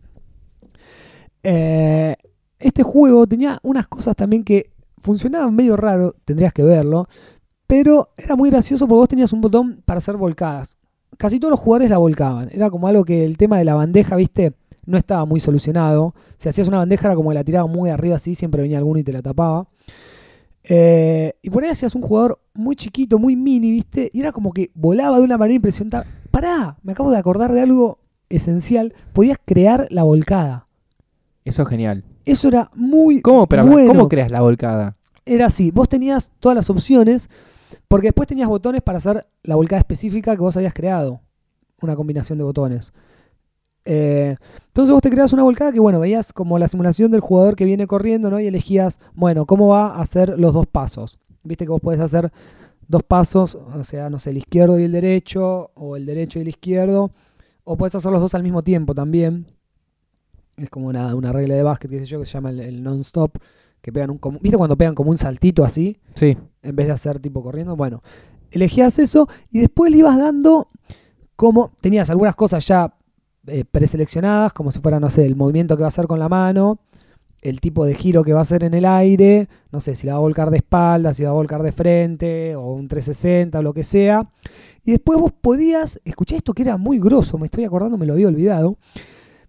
[1.44, 2.16] Eh,
[2.58, 7.06] este juego tenía unas cosas también que funcionaban medio raro, tendrías que verlo,
[7.68, 10.76] pero era muy gracioso porque vos tenías un botón para hacer volcadas.
[11.18, 12.48] casi todos los jugadores la volcaban.
[12.52, 14.54] Era como algo que el tema de la bandeja, viste,
[14.86, 16.14] no estaba muy solucionado.
[16.36, 18.98] Si hacías una bandeja era como que la tiraba muy arriba así, siempre venía alguno
[18.98, 19.66] y te la tapaba.
[20.64, 24.52] Eh, y por ahí hacías un jugador muy chiquito, muy mini, viste, y era como
[24.52, 26.08] que volaba de una manera impresionante.
[26.30, 28.94] Pará, me acabo de acordar de algo esencial.
[29.12, 30.66] Podías crear la volcada.
[31.44, 32.04] Eso es genial.
[32.24, 33.88] Eso era muy ¿Cómo, pero, bueno.
[33.88, 34.94] ¿cómo creas la volcada?
[35.24, 37.28] Era así, vos tenías todas las opciones,
[37.88, 41.20] porque después tenías botones para hacer la volcada específica que vos habías creado.
[41.80, 42.92] Una combinación de botones.
[43.84, 44.36] Eh,
[44.68, 47.64] entonces vos te creas una volcada que, bueno, veías como la simulación del jugador que
[47.64, 48.38] viene corriendo, ¿no?
[48.40, 51.18] Y elegías, bueno, cómo va a hacer los dos pasos.
[51.42, 52.32] Viste que vos podés hacer
[52.88, 56.42] dos pasos, o sea, no sé, el izquierdo y el derecho, o el derecho y
[56.42, 57.10] el izquierdo,
[57.64, 59.46] o podés hacer los dos al mismo tiempo también.
[60.56, 62.82] Es como una, una regla de básquet, qué sé yo, que se llama el, el
[62.82, 63.36] non-stop,
[63.80, 64.18] que pegan un...
[64.18, 65.98] como- ¿Viste cuando pegan como un saltito así?
[66.14, 66.36] Sí.
[66.62, 67.74] en vez de hacer tipo corriendo.
[67.74, 68.02] Bueno,
[68.50, 70.68] elegías eso y después le ibas dando
[71.34, 72.94] como tenías algunas cosas ya
[73.46, 76.28] eh, preseleccionadas, como si fuera, no sé, el movimiento que va a hacer con la
[76.28, 76.78] mano,
[77.42, 80.12] el tipo de giro que va a hacer en el aire, no sé, si la
[80.12, 83.58] va a volcar de espalda, si la va a volcar de frente, o un 360,
[83.58, 84.30] o lo que sea.
[84.84, 88.12] Y después vos podías, escuché esto que era muy grosso, me estoy acordando, me lo
[88.12, 88.78] había olvidado,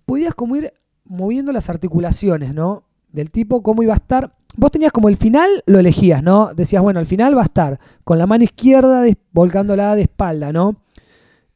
[0.06, 0.74] podías como ir
[1.06, 2.84] moviendo las articulaciones, ¿no?
[3.12, 4.36] Del tipo cómo iba a estar.
[4.56, 6.54] Vos tenías como el final, lo elegías, ¿no?
[6.56, 10.78] Decías, bueno, el final va a estar con la mano izquierda volcándola de espalda, ¿no?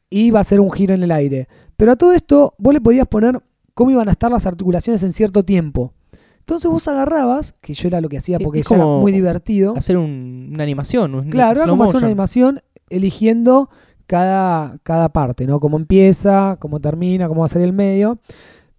[0.10, 1.48] Y va a ser un giro en el aire.
[1.78, 3.42] Pero a todo esto, vos le podías poner
[3.74, 5.94] cómo iban a estar las articulaciones en cierto tiempo.
[6.40, 9.74] Entonces vos agarrabas, que yo era lo que hacía porque es era muy divertido.
[9.78, 11.14] Hacer un- una animación.
[11.16, 13.70] un Claro, era como hacer una animación eligiendo
[14.08, 15.60] cada, cada parte, ¿no?
[15.60, 18.20] Cómo empieza, cómo termina, cómo va a ser el medio.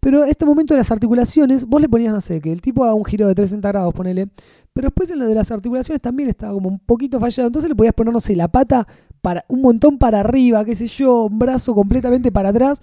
[0.08, 2.94] Pero este momento de las articulaciones, vos le ponías, no sé, que el tipo haga
[2.94, 4.28] un giro de 360 grados, ponele.
[4.72, 7.48] Pero después en lo de las articulaciones también estaba como un poquito fallado.
[7.48, 8.88] Entonces le podías poner, no sé, la pata
[9.20, 12.80] para un montón para arriba, qué sé yo, un brazo completamente para atrás,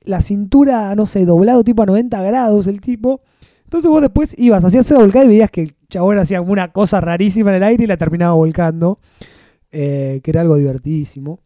[0.00, 3.20] la cintura, no sé, doblado tipo a 90 grados el tipo.
[3.62, 7.00] Entonces vos después ibas, hacías esa volcada y veías que el chabón hacía una cosa
[7.00, 8.98] rarísima en el aire y la terminaba volcando,
[9.70, 11.38] eh, que era algo divertidísimo.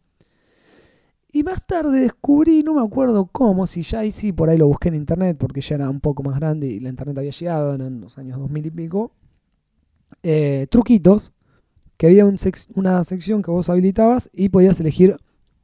[1.33, 4.67] Y más tarde descubrí, no me acuerdo cómo, si ya ahí sí, por ahí lo
[4.67, 7.75] busqué en internet, porque ya era un poco más grande y la internet había llegado
[7.75, 9.11] en los años 2000 y pico,
[10.23, 11.31] eh, truquitos,
[11.95, 12.25] que había
[12.75, 15.17] una sección que vos habilitabas y podías elegir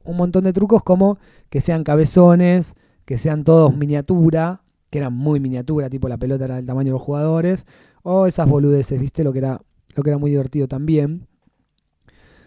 [0.04, 1.18] un montón de trucos como
[1.50, 6.56] que sean cabezones, que sean todos miniatura, que eran muy miniatura, tipo la pelota era
[6.56, 7.66] del tamaño de los jugadores,
[8.02, 9.22] o esas boludeces, ¿viste?
[9.22, 9.60] Lo que era,
[9.94, 11.26] lo que era muy divertido también.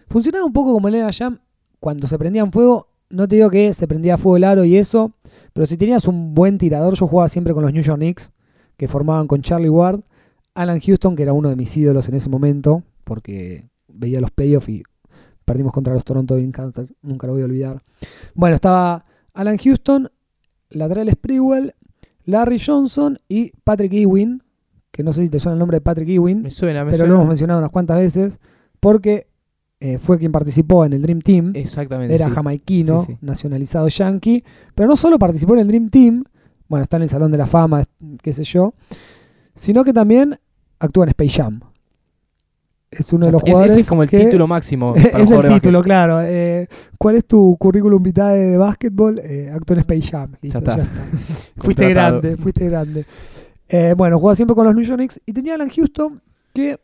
[0.07, 1.39] Funcionaba un poco como el Jam,
[1.79, 4.77] cuando se prendía en fuego, no te digo que se prendía fuego el aro y
[4.77, 5.13] eso,
[5.53, 8.31] pero si tenías un buen tirador, yo jugaba siempre con los New York Knicks,
[8.77, 10.01] que formaban con Charlie Ward,
[10.53, 14.69] Alan Houston, que era uno de mis ídolos en ese momento, porque veía los playoffs
[14.69, 14.83] y
[15.45, 17.83] perdimos contra los Toronto Kansas, nunca lo voy a olvidar.
[18.33, 20.09] Bueno, estaba Alan Houston,
[20.69, 21.73] Latrell Sprewell,
[22.25, 24.41] Larry Johnson y Patrick Ewing,
[24.91, 26.99] que no sé si te suena el nombre de Patrick Ewing, Me suena, me pero
[26.99, 27.09] suena.
[27.13, 28.39] lo hemos mencionado unas cuantas veces,
[28.79, 29.27] porque
[29.81, 31.51] eh, fue quien participó en el Dream Team.
[31.55, 32.15] Exactamente.
[32.15, 32.31] Era sí.
[32.31, 33.17] jamaiquino, Sí, sí.
[33.21, 34.43] nacionalizado yankee,
[34.75, 36.23] pero no solo participó en el Dream Team,
[36.69, 37.83] bueno, está en el Salón de la Fama,
[38.21, 38.73] qué sé yo,
[39.55, 40.39] sino que también
[40.79, 41.59] actúa en Space Jam.
[42.89, 43.71] Es uno de los jugadores.
[43.71, 46.19] ese es como el que- título máximo para es el título, claro.
[46.21, 46.67] Eh,
[46.97, 49.19] ¿Cuál es tu currículum vitae de básquetbol?
[49.23, 50.33] Eh, actúa en Space Jam.
[50.41, 50.77] Listo, está.
[51.57, 53.05] fuiste grande, fuiste grande.
[53.69, 56.21] Eh, bueno, jugaba siempre con los New York Knicks y tenía a Alan Houston
[56.53, 56.77] que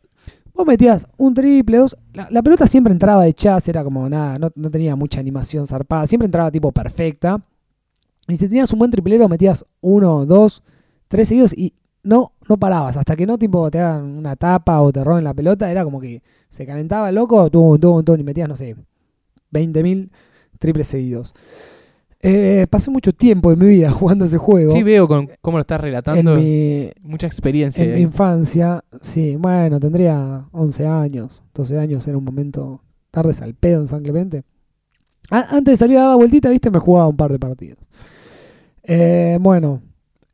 [0.58, 1.96] vos metías un triple, dos.
[2.12, 6.06] La, pelota siempre entraba de chas, era como nada, no, no tenía mucha animación zarpada,
[6.06, 7.40] siempre entraba tipo perfecta.
[8.26, 10.62] Y si tenías un buen triplero, metías uno, dos,
[11.06, 12.96] tres seguidos y no, no parabas.
[12.96, 16.00] Hasta que no tipo te hagan una tapa o te roben la pelota, era como
[16.00, 18.74] que se calentaba loco, tum, tum, tum, y metías, no sé,
[19.52, 20.10] 20.000
[20.58, 21.34] triples seguidos.
[22.20, 24.70] Eh, pasé mucho tiempo en mi vida jugando ese juego.
[24.70, 26.36] Sí, veo con, cómo lo estás relatando.
[26.36, 27.84] en mi, Mucha experiencia.
[27.84, 28.02] en mi ahí.
[28.02, 33.88] infancia, sí, bueno, tendría 11 años, 12 años, era un momento tardes al pedo en
[33.88, 34.42] San Clemente.
[35.30, 37.78] A- antes de salir a dar la vueltita, viste, me jugaba un par de partidos.
[38.82, 39.82] Eh, bueno,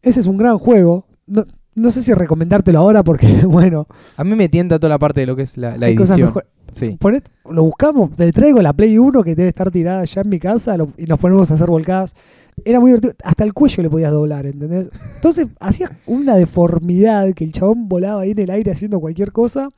[0.02, 1.06] ese es un gran juego.
[1.26, 1.44] No,
[1.76, 5.26] no sé si recomendártelo ahora porque, bueno, A mí me tienta toda la parte de
[5.26, 6.28] lo que es la, la hay cosas edición.
[6.28, 6.96] mejor- Sí.
[7.00, 10.40] Ponet- lo buscamos, le traigo la Play 1 que debe estar tirada ya en mi
[10.40, 12.16] casa lo- y nos ponemos a hacer volcadas.
[12.64, 14.90] Era muy divertido, hasta el cuello le podías doblar, ¿entendés?
[15.16, 19.68] Entonces hacías una deformidad que el chabón volaba ahí en el aire haciendo cualquier cosa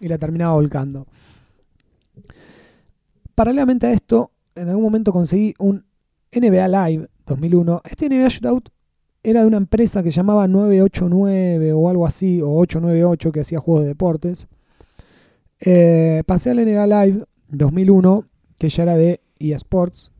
[0.00, 1.06] y la terminaba volcando.
[3.34, 5.84] Paralelamente a esto, en algún momento conseguí un
[6.32, 7.82] NBA Live 2001.
[7.84, 8.68] Este NBA Shootout
[9.22, 13.82] era de una empresa que llamaba 989 o algo así, o 898 que hacía juegos
[13.82, 14.46] de deportes.
[15.60, 18.24] Eh, pasé al NBA Live 2001,
[18.58, 20.12] que ya era de eSports.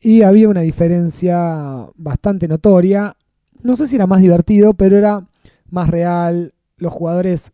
[0.00, 3.16] y había una diferencia bastante notoria.
[3.62, 5.26] No sé si era más divertido, pero era
[5.70, 6.52] más real.
[6.76, 7.52] Los jugadores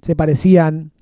[0.00, 0.92] se parecían,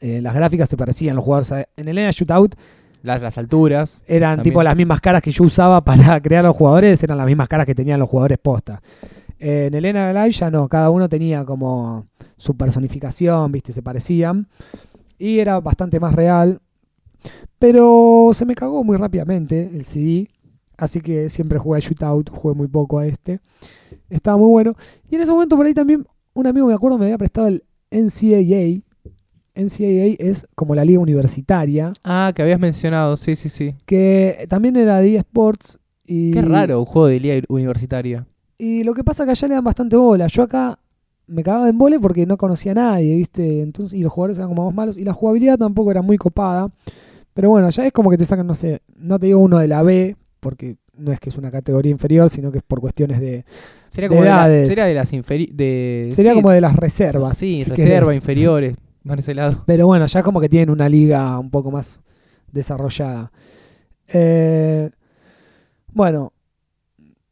[0.00, 1.14] eh, las gráficas se parecían.
[1.14, 2.56] Los jugadores en el ENA Shootout
[3.02, 4.02] Las, las alturas.
[4.06, 4.52] eran También.
[4.52, 7.66] tipo las mismas caras que yo usaba para crear los jugadores, eran las mismas caras
[7.66, 8.80] que tenían los jugadores posta.
[9.38, 12.06] Eh, en el ENA Live ya no, cada uno tenía como
[12.36, 14.48] su personificación, viste, se parecían.
[15.18, 16.60] Y era bastante más real.
[17.58, 20.28] Pero se me cagó muy rápidamente el CD.
[20.76, 23.40] Así que siempre jugué a Shootout, jugué muy poco a este.
[24.08, 24.74] Estaba muy bueno.
[25.10, 27.64] Y en ese momento por ahí también un amigo me acuerdo me había prestado el
[27.90, 28.84] NCAA.
[29.58, 33.74] NCAA es como la liga universitaria, Ah, que habías mencionado, sí, sí, sí.
[33.86, 35.78] que también era de eSports.
[36.06, 38.26] Y, Qué raro un juego de liga universitaria.
[38.56, 40.26] Y lo que pasa es que allá le dan bastante bola.
[40.28, 40.78] Yo acá
[41.26, 43.60] me cagaba en vole porque no conocía a nadie, ¿viste?
[43.60, 44.96] Entonces, y los jugadores eran como más malos.
[44.98, 46.70] Y la jugabilidad tampoco era muy copada.
[47.34, 49.68] Pero bueno, ya es como que te sacan, no sé, no te digo uno de
[49.68, 53.20] la B, porque no es que es una categoría inferior, sino que es por cuestiones
[53.20, 53.44] de.
[53.90, 56.74] Sería De como de, la- sería de las inferi de Sería sí, como de las
[56.74, 57.36] reservas.
[57.38, 58.16] sí, si reserva, querés.
[58.16, 58.74] inferiores,
[59.08, 59.62] más ese lado.
[59.66, 62.00] Pero bueno, ya como que tienen una liga un poco más
[62.52, 63.32] desarrollada.
[64.06, 64.90] Eh,
[65.92, 66.32] bueno,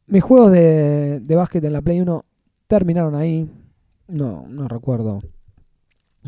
[0.07, 2.25] mis juegos de, de básquet en la Play 1
[2.67, 3.49] terminaron ahí.
[4.07, 5.21] No, no recuerdo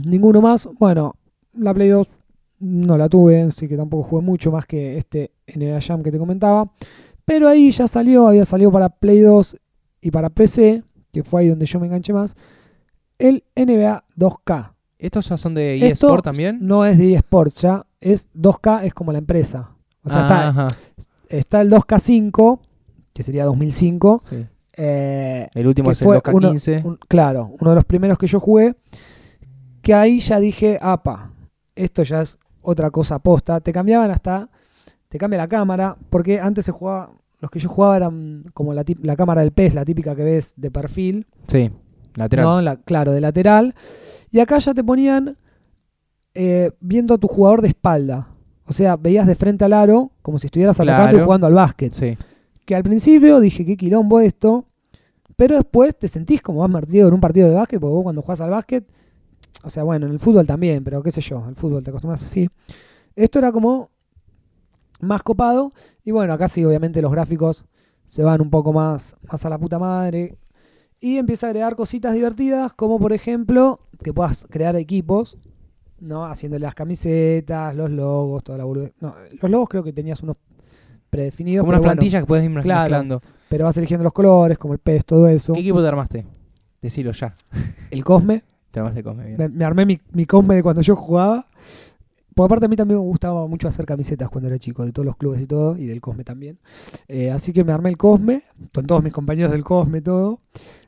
[0.03, 0.67] ninguno más.
[0.77, 1.15] Bueno,
[1.53, 2.07] la Play 2
[2.59, 6.17] no la tuve, así que tampoco jugué mucho más que este NBA Jam que te
[6.17, 6.71] comentaba.
[7.25, 9.57] Pero ahí ya salió, había salido para Play 2
[10.01, 12.35] y para PC, que fue ahí donde yo me enganché más,
[13.17, 14.73] el NBA 2K.
[14.99, 16.59] ¿Estos ya son de eSport también?
[16.61, 19.71] No es de eSports ya, es 2K, es como la empresa.
[20.03, 20.67] O sea, está,
[21.29, 22.59] está el 2K5,
[23.13, 24.21] que sería 2005.
[24.29, 24.45] sí.
[24.75, 26.83] eh, El último es el fue 2K15.
[26.85, 28.75] un- claro, uno de los primeros que yo jugué.
[29.81, 31.31] Que ahí ya dije, apa,
[31.75, 33.61] esto ya es otra cosa aposta.
[33.61, 34.49] Te cambiaban hasta,
[35.07, 38.83] te cambia la cámara, porque antes se jugaba, los que yo jugaba eran como la,
[39.01, 41.25] la cámara del pez, la típica que ves de perfil.
[41.47, 41.71] Sí,
[42.15, 42.45] lateral.
[42.45, 42.61] ¿no?
[42.61, 43.75] La- claro, de lateral.
[44.31, 45.37] Y acá ya te ponían
[46.33, 48.27] eh, viendo a tu jugador de espalda.
[48.65, 51.25] O sea, veías de frente al aro como si estuvieras atacando y Claro.
[51.25, 51.91] jugando al básquet.
[51.93, 52.17] Sí.
[52.65, 54.65] Que al principio dije, qué quilombo esto.
[55.35, 58.21] Pero después te sentís como más metido en un partido de básquet, porque vos cuando
[58.21, 58.85] jugás al básquet,
[59.63, 62.21] o sea, bueno, en el fútbol también, pero qué sé yo, el fútbol te acostumbras
[62.23, 62.47] así.
[63.15, 63.89] Esto era como
[65.01, 65.73] más copado.
[66.03, 67.65] Y bueno, acá sí, obviamente los gráficos
[68.05, 70.37] se van un poco más, más a la puta madre.
[70.99, 75.37] Y empieza a agregar cositas divertidas, como por ejemplo, que puedas crear equipos,
[75.99, 76.25] ¿no?
[76.25, 78.93] Haciéndole las camisetas, los logos, toda la boludez.
[78.99, 80.37] No, los logos creo que tenías unos
[81.09, 81.63] predefinidos.
[81.63, 82.81] Como unas bueno, plantillas que puedes ir claro.
[82.81, 83.21] mezclando.
[83.49, 85.53] pero vas eligiendo los colores, como el pez, todo eso.
[85.53, 86.25] ¿Qué equipo te armaste?
[86.81, 87.33] Decilo ya.
[87.91, 88.43] El Cosme.
[88.71, 89.37] Te armaste Cosme, bien.
[89.37, 91.45] Me, me armé mi, mi Cosme de cuando yo jugaba.
[92.39, 95.05] Porque aparte a mí también me gustaba mucho hacer camisetas cuando era chico, de todos
[95.05, 96.57] los clubes y todo, y del Cosme también.
[97.09, 100.39] Eh, así que me armé el Cosme, con todos mis compañeros del Cosme, todo.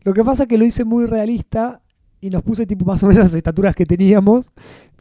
[0.03, 1.80] Lo que pasa es que lo hice muy realista
[2.21, 4.51] y nos puse tipo más o menos las estaturas que teníamos.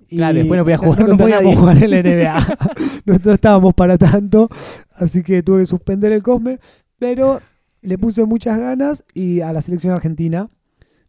[0.09, 2.57] Y Claro, después no podía jugar no, contra podíamos jugar en la NBA.
[3.07, 4.49] no, no estábamos para tanto,
[4.95, 6.59] así que tuve que suspender el Cosme.
[6.99, 7.41] Pero
[7.83, 10.51] le puse muchas ganas y a la selección argentina,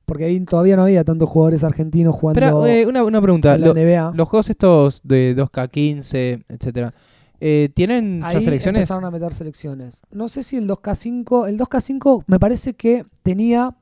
[0.06, 3.56] porque ahí todavía no había tantos jugadores argentinos jugando Pero eh, una, una pregunta.
[3.56, 4.12] en la Lo- NBA.
[4.16, 6.94] los juegos estos de 2K15, etcétera,
[7.40, 8.82] eh, ¿tienen Ahí ya selecciones?
[8.82, 10.02] empezaron a meter selecciones.
[10.12, 13.76] No sé si el 2K5, el 2K5 me parece que tenía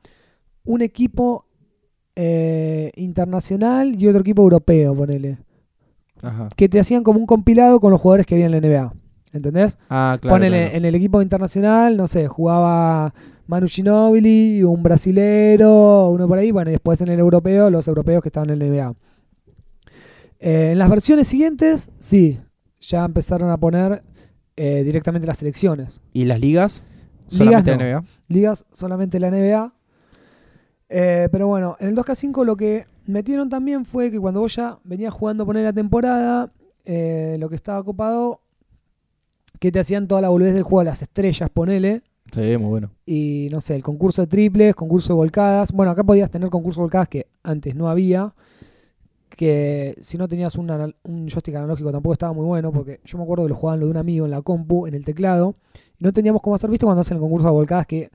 [0.64, 1.46] un equipo
[2.22, 5.38] eh, internacional y otro equipo europeo, ponele.
[6.22, 6.50] Ajá.
[6.58, 8.94] Que te hacían como un compilado con los jugadores que había en la NBA.
[9.32, 9.78] ¿Entendés?
[9.90, 10.36] Ah, claro.
[10.36, 10.78] Ponele claro.
[10.78, 13.14] en el equipo internacional, no sé, jugaba
[13.48, 18.22] Manu Ginóbili, un brasilero, uno por ahí, bueno, y después en el europeo, los europeos
[18.22, 18.96] que estaban en la NBA.
[20.42, 22.38] Eh, en las versiones siguientes, sí,
[22.82, 24.04] ya empezaron a poner
[24.58, 26.02] eh, directamente las selecciones.
[26.12, 26.84] ¿Y las ligas?
[27.30, 27.78] Ligas Solamente no.
[27.78, 28.04] la NBA.
[28.28, 29.74] Ligas solamente la NBA.
[30.90, 34.80] Eh, pero bueno, en el 2K5 lo que metieron también fue que cuando vos ya
[34.84, 36.52] venías jugando a poner la temporada,
[36.86, 38.42] eh, lo que estaba copado,
[39.60, 42.02] que te hacían toda la boludez del juego de las estrellas, ponele.
[42.32, 42.92] Sí, muy bueno.
[43.06, 45.72] Y no sé, el concurso de triples, concurso de volcadas.
[45.72, 48.34] Bueno, acá podías tener concurso de volcadas que antes no había.
[49.30, 52.72] Que si no tenías un, anal- un joystick analógico tampoco estaba muy bueno.
[52.72, 54.94] Porque yo me acuerdo que lo jugaban lo de un amigo en la compu, en
[54.94, 55.56] el teclado.
[55.98, 58.10] Y no teníamos cómo hacer visto cuando hacen el concurso de volcadas que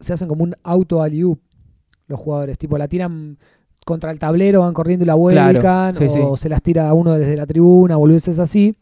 [0.00, 1.24] se hacen como un auto alley
[2.10, 2.58] los jugadores.
[2.58, 3.38] Tipo, la tiran
[3.86, 5.54] contra el tablero, van corriendo y la vuelcan.
[5.54, 6.42] Claro, sí, o sí.
[6.42, 8.76] se las tira a uno desde la tribuna, boludeces así.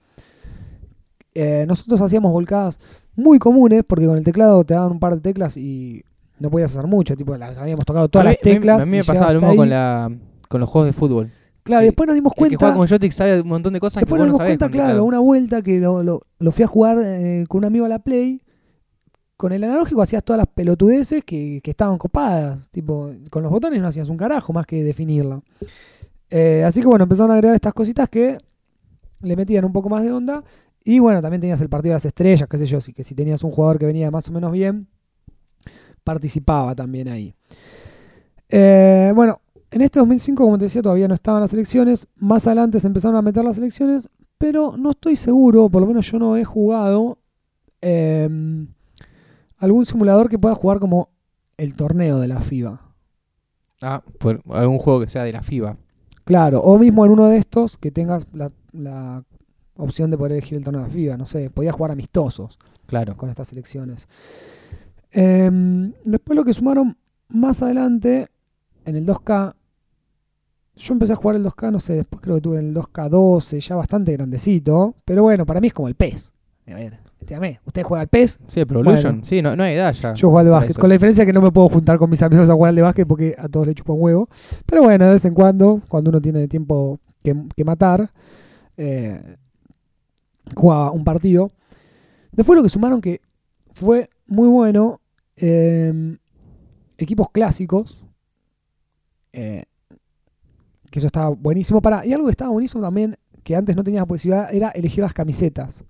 [1.34, 2.80] Eh, nosotros hacíamos volcadas
[3.14, 6.02] muy comunes porque con el teclado te daban un par de teclas y
[6.40, 7.16] no podías hacer mucho.
[7.16, 8.82] Tipo, las habíamos tocado todas mí, las teclas.
[8.82, 10.10] A mí, me pasaba lo mismo con, la,
[10.48, 11.30] con los juegos de fútbol.
[11.62, 12.76] Claro, y después nos dimos El que juega cuenta.
[12.78, 14.58] con joystick sabe un montón de cosas que Después vos nos no dimos sabés.
[14.58, 17.84] cuenta, claro, una vuelta que lo, lo- lo fui a jugar eh, con un amigo
[17.84, 18.40] a la Play.
[19.38, 22.68] Con el analógico hacías todas las pelotudeces que, que estaban copadas.
[22.70, 25.40] Tipo, con los botones no hacías un carajo más que definirla.
[26.28, 28.36] Eh, así que bueno, empezaron a agregar estas cositas que
[29.20, 30.42] le metían un poco más de onda.
[30.84, 33.14] Y bueno, también tenías el partido de las estrellas, qué sé yo, sí, que si
[33.14, 34.88] tenías un jugador que venía más o menos bien,
[36.02, 37.32] participaba también ahí.
[38.48, 42.08] Eh, bueno, en este 2005, como te decía, todavía no estaban las elecciones.
[42.16, 46.10] Más adelante se empezaron a meter las elecciones, pero no estoy seguro, por lo menos
[46.10, 47.18] yo no he jugado
[47.82, 48.28] eh,
[49.58, 51.10] algún simulador que pueda jugar como
[51.56, 52.80] el torneo de la FIBA.
[53.82, 55.76] Ah, por algún juego que sea de la FIBA.
[56.24, 59.24] Claro, o mismo en uno de estos que tengas la, la
[59.76, 61.16] opción de poder elegir el torneo de la FIBA.
[61.16, 63.16] No sé, podía jugar amistosos Claro.
[63.16, 64.08] con estas elecciones.
[65.12, 65.50] Eh,
[66.04, 66.96] después lo que sumaron
[67.28, 68.28] más adelante
[68.84, 69.54] en el 2K.
[70.76, 73.74] Yo empecé a jugar el 2K, no sé, después creo que tuve el 2K12, ya
[73.76, 74.94] bastante grandecito.
[75.04, 76.32] Pero bueno, para mí es como el PES.
[76.68, 78.40] A ver, entiéndame, ¿usted juega al PES?
[78.46, 79.12] Sí, Pro Evolution.
[79.12, 79.24] Bueno.
[79.24, 80.14] Sí, no, no hay edad ya.
[80.14, 80.70] Yo juego al básquet.
[80.70, 80.80] eso.
[80.80, 82.82] Con la diferencia que no me puedo juntar con mis amigos a jugar al de
[82.82, 84.28] básquet porque a todos les chupa un huevo.
[84.66, 88.10] Pero bueno, de vez en cuando, cuando uno tiene tiempo que, que matar,
[88.76, 89.36] eh,
[90.54, 91.50] juega un partido.
[92.32, 93.20] Después lo que sumaron que
[93.72, 95.00] fue muy bueno,
[95.36, 96.16] eh,
[96.96, 98.04] equipos clásicos,
[99.32, 99.64] eh,
[100.90, 101.80] que eso estaba buenísimo.
[101.80, 105.02] Para, y algo que estaba buenísimo también, que antes no tenías la posibilidad, era elegir
[105.02, 105.84] las camisetas.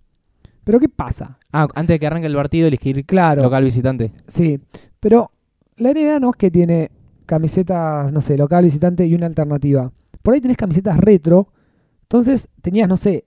[0.68, 1.38] Pero ¿qué pasa?
[1.50, 3.42] Ah, antes de que arranque el partido, elegir Claro.
[3.42, 4.12] local visitante.
[4.26, 4.61] Sí,
[5.00, 5.31] pero
[5.78, 6.90] la NBA no es que tiene
[7.24, 9.90] camisetas, no sé, local, visitante y una alternativa.
[10.20, 11.48] Por ahí tenés camisetas retro.
[12.02, 13.24] Entonces tenías, no sé,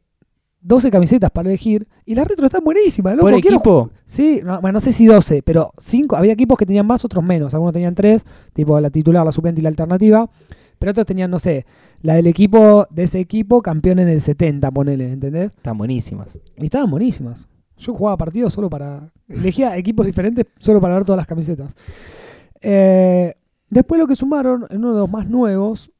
[0.61, 1.87] 12 camisetas para elegir.
[2.05, 3.31] Y las retro están buenísimas, loco.
[3.31, 3.89] ¿Por equipo?
[4.05, 6.15] Sí, no, bueno, no sé si 12, pero 5.
[6.15, 7.55] Había equipos que tenían más, otros menos.
[7.55, 8.23] Algunos tenían 3,
[8.53, 10.29] tipo la titular, la suplente y la alternativa.
[10.77, 11.65] Pero otros tenían, no sé,
[12.01, 15.51] la del equipo, de ese equipo, campeón en el 70, ponele, ¿entendés?
[15.55, 16.37] Están buenísimas.
[16.57, 17.47] Y estaban buenísimas.
[17.77, 19.11] Yo jugaba partidos solo para.
[19.27, 21.75] Elegía equipos diferentes solo para ver todas las camisetas.
[22.61, 23.33] Eh,
[23.69, 25.91] después lo que sumaron en uno de los más nuevos.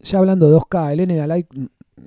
[0.00, 1.48] Ya hablando de 2K, el NBA Live,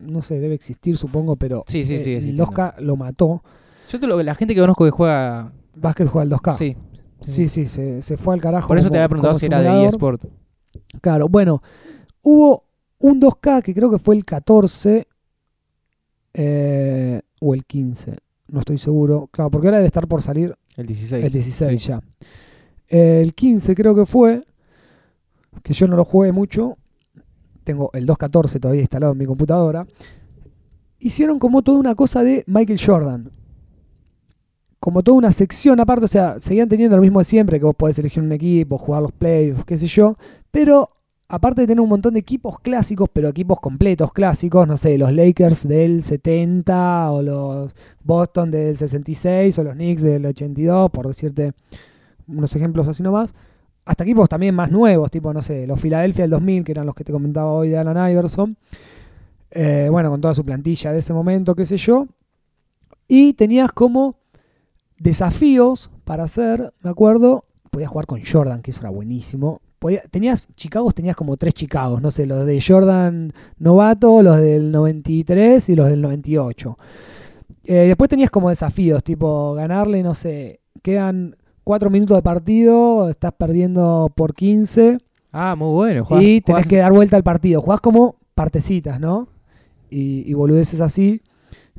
[0.02, 2.46] no sé, debe existir supongo, pero Sí, sí, eh, sigue el existiendo.
[2.46, 3.44] 2K lo mató.
[3.90, 5.52] Yo te lo, la gente que conozco que juega.
[5.76, 6.56] Básquet juega el 2K.
[6.56, 6.78] Sí.
[7.26, 8.68] sí, sí, se, se fue al carajo.
[8.68, 10.24] Por eso como- te había preguntado si era de eSport.
[11.02, 11.62] Claro, bueno,
[12.24, 12.64] hubo
[13.00, 15.08] un 2K que creo que fue el 14
[16.34, 18.16] eh, o el 15,
[18.50, 19.28] no estoy seguro.
[19.32, 21.26] Claro, porque ahora debe estar por salir El 16.
[21.26, 21.88] el 16 Sí.
[21.90, 22.02] ya.
[22.88, 24.44] Eh, el 15 creo que fue,
[25.64, 26.78] que yo no lo jugué mucho.
[27.64, 29.86] Tengo el 2.14 todavía instalado en mi computadora.
[31.00, 33.32] Hicieron como toda una cosa de Michael Jordan.
[34.80, 37.76] Como toda una sección aparte, o sea, seguían teniendo lo mismo de siempre, que vos
[37.76, 40.18] podés elegir un equipo, jugar los playoffs, qué sé yo.
[40.50, 40.90] Pero
[41.32, 45.14] aparte de tener un montón de equipos clásicos, pero equipos completos clásicos, no sé, los
[45.14, 51.54] Lakers del 70 o los Boston del 66 o los Knicks del 82, por decirte
[52.28, 53.34] unos ejemplos así nomás.
[53.86, 56.96] Hasta equipos también más nuevos, tipo, no sé, los Philadelphia del 2000, que eran los
[56.96, 58.58] que te comentaba hoy de Alan Iverson.
[59.52, 62.08] Eh, bueno, con toda su plantilla de ese momento, qué sé yo.
[63.08, 64.18] Y tenías como
[64.98, 69.62] desafíos para hacer, me acuerdo, podías jugar con Jordan, que eso era buenísimo.
[69.82, 74.72] Podía- tenías Chicagos, tenías como tres Chicagos, no sé, los de Jordan novato, los del
[74.72, 76.78] 93 y los del 98.
[77.64, 83.32] Eh, después tenías como desafíos, tipo ganarle, no sé, quedan cuatro minutos de partido, estás
[83.34, 85.00] perdiendo por 15
[85.32, 86.06] Ah, muy bueno.
[86.06, 87.60] Jugás- y tenés jugás- que dar vuelta al partido.
[87.62, 89.30] Jugás como partecitas, ¿no?
[89.90, 91.22] Y, y boludeces así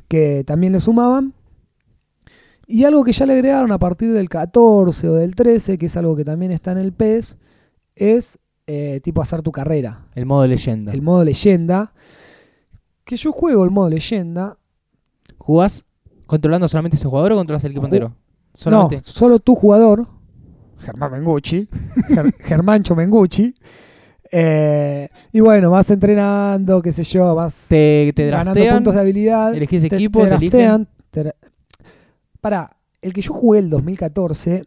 [0.08, 1.34] que también le sumaban.
[2.66, 5.96] Y algo que ya le agregaron a partir del 14 o del 13, que es
[5.96, 7.36] algo que también está en el PES,
[7.96, 10.07] es eh, tipo hacer tu carrera.
[10.14, 10.92] El modo leyenda.
[10.92, 11.92] El modo leyenda.
[13.05, 14.57] Que yo juego el modo leyenda.
[15.38, 15.85] ¿Jugás
[16.26, 18.14] controlando solamente ese jugador o controlas el equipo entero?
[18.55, 18.96] Solamente.
[18.96, 20.07] No, solo tu jugador,
[20.78, 21.68] Germán Mengucci,
[22.11, 23.55] Ger- Germancho Mengucci.
[24.30, 28.76] Eh, y bueno, vas entrenando, qué sé yo, vas Te, te ganando draftean.
[28.76, 29.55] puntos de habilidad.
[29.55, 30.88] elegís equipo, te te draftean.
[31.11, 31.34] te-
[32.40, 34.64] Pará, el que yo jugué el 2014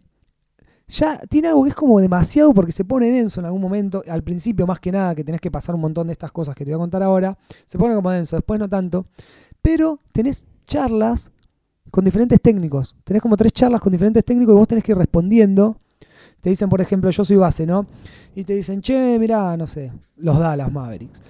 [0.87, 4.03] ya tiene algo que es como demasiado porque se pone denso en algún momento.
[4.07, 6.63] Al principio, más que nada, que tenés que pasar un montón de estas cosas que
[6.63, 7.37] te voy a contar ahora.
[7.65, 9.05] Se pone como denso, después no tanto.
[9.61, 11.31] Pero tenés charlas
[11.89, 12.95] con diferentes técnicos.
[13.03, 15.77] Tenés como tres charlas con diferentes técnicos y vos tenés que ir respondiendo.
[16.41, 17.87] Te dicen, por ejemplo, yo soy base, ¿no?
[18.35, 21.23] Y te dicen, che, mirá, no sé, los Dallas Mavericks.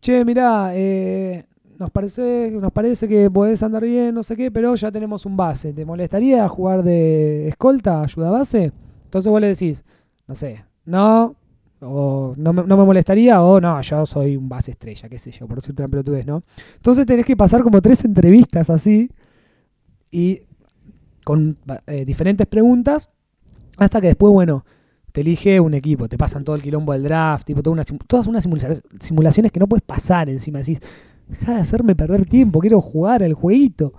[0.00, 1.46] Che, mirá, eh,
[1.78, 5.36] nos, parece, nos parece que podés andar bien, no sé qué, pero ya tenemos un
[5.36, 5.72] base.
[5.72, 8.72] ¿Te molestaría jugar de escolta, ayuda base?
[9.10, 9.84] Entonces vos le decís,
[10.28, 11.34] no sé, no,
[11.80, 15.56] O no me, molestaría, o no, yo soy un base estrella, qué sé yo, por
[15.56, 16.44] decirte una pelotudez, ¿no?
[16.76, 19.10] Entonces tenés que pasar como tres entrevistas así
[20.12, 20.42] y
[21.24, 21.58] con
[21.88, 23.10] eh, diferentes preguntas
[23.78, 24.64] hasta que después, bueno,
[25.10, 28.84] te elige un equipo, te pasan todo el quilombo del draft, tipo, todas unas simulaciones,
[29.00, 30.60] simulaciones que no puedes pasar encima.
[30.60, 30.80] Decís,
[31.26, 33.92] deja de hacerme perder tiempo, quiero jugar el jueguito.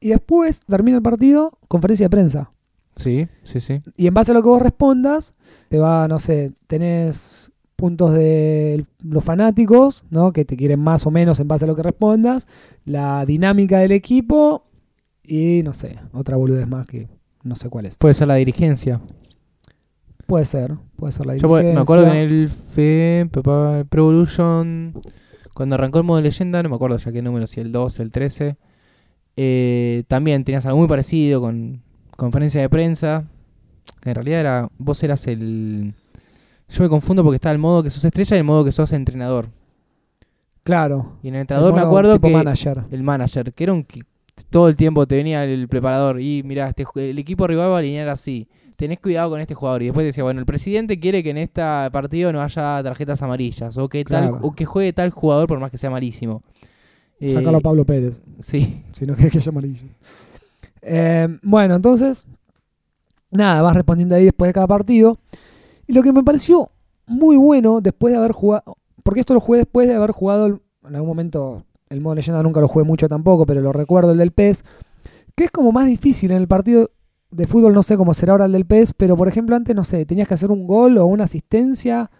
[0.00, 2.52] Y después termina el partido, conferencia de prensa.
[2.96, 3.80] Sí, sí, sí.
[3.96, 5.34] Y en base a lo que vos respondas,
[5.68, 10.32] te va, no sé, tenés puntos de los fanáticos, ¿no?
[10.32, 12.46] Que te quieren más o menos en base a lo que respondas,
[12.84, 14.64] la dinámica del equipo
[15.24, 17.08] y, no sé, otra boludez más que
[17.42, 17.96] no sé cuál es.
[17.96, 19.00] Puede ser la dirigencia.
[20.26, 22.60] Puede ser, puede ser la Yo me- acuerdo que en dirigencia.
[22.60, 24.92] el FE, Pro Evolution,
[25.54, 28.10] cuando arrancó el modo leyenda, no me acuerdo ya qué número, si el 12, el
[28.10, 28.56] 13,
[29.36, 31.82] eh, también tenías algo muy parecido con
[32.20, 33.24] conferencia de prensa,
[34.00, 35.94] que en realidad era, vos eras el...
[36.68, 38.92] Yo me confundo porque está el modo que sos estrella y el modo que sos
[38.92, 39.48] entrenador.
[40.62, 41.16] Claro.
[41.22, 42.82] Y en el entrenador el me acuerdo que manager.
[42.90, 44.02] el manager, que era un que
[44.50, 47.78] todo el tiempo te venía el preparador y mira, este, el equipo rival va a
[47.78, 48.46] alinear así.
[48.76, 49.82] Tenés cuidado con este jugador.
[49.82, 51.60] Y después decía, bueno, el presidente quiere que en este
[51.92, 53.76] partido no haya tarjetas amarillas.
[53.76, 56.42] O que tal, o que juegue tal jugador por más que sea malísimo.
[57.18, 58.84] Eh, Sácalo a Pablo Pérez, Sí.
[58.92, 59.82] si no querés que haya amarillo.
[60.82, 62.26] Eh, bueno, entonces,
[63.30, 65.18] nada, vas respondiendo ahí después de cada partido.
[65.86, 66.70] Y lo que me pareció
[67.06, 70.94] muy bueno después de haber jugado, porque esto lo jugué después de haber jugado, en
[70.94, 74.30] algún momento, el modo leyenda nunca lo jugué mucho tampoco, pero lo recuerdo el del
[74.30, 74.64] PES,
[75.34, 76.90] que es como más difícil en el partido
[77.30, 79.84] de fútbol, no sé cómo será ahora el del PES, pero por ejemplo antes, no
[79.84, 82.10] sé, tenías que hacer un gol o una asistencia,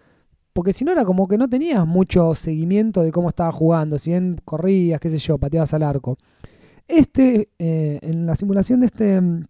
[0.52, 4.10] porque si no era como que no tenías mucho seguimiento de cómo estaba jugando, si
[4.10, 6.18] bien corrías, qué sé yo, pateabas al arco.
[6.90, 9.44] Este, eh, en la simulación de este mm,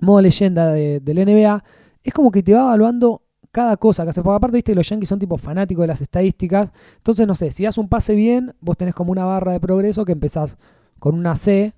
[0.00, 1.64] modo leyenda de- del NBA,
[2.02, 4.22] es como que te va evaluando cada cosa que hace.
[4.22, 6.72] Porque aparte, viste, los Yankees son tipo fanáticos de las estadísticas.
[6.98, 10.04] Entonces, no sé, si das un pase bien, vos tenés como una barra de progreso
[10.04, 10.58] que empezás
[10.98, 11.74] con una C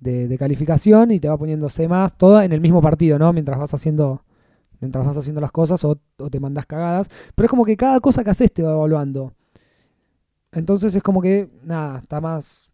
[0.00, 3.32] de, de calificación y te va poniendo C más, toda en el mismo partido, ¿no?
[3.32, 4.24] Mientras vas haciendo.
[4.80, 7.08] Mientras vas haciendo las cosas o, o te mandás cagadas.
[7.34, 9.32] Pero es como que cada cosa que haces te va evaluando.
[10.52, 12.70] Entonces es como que, nada, está más.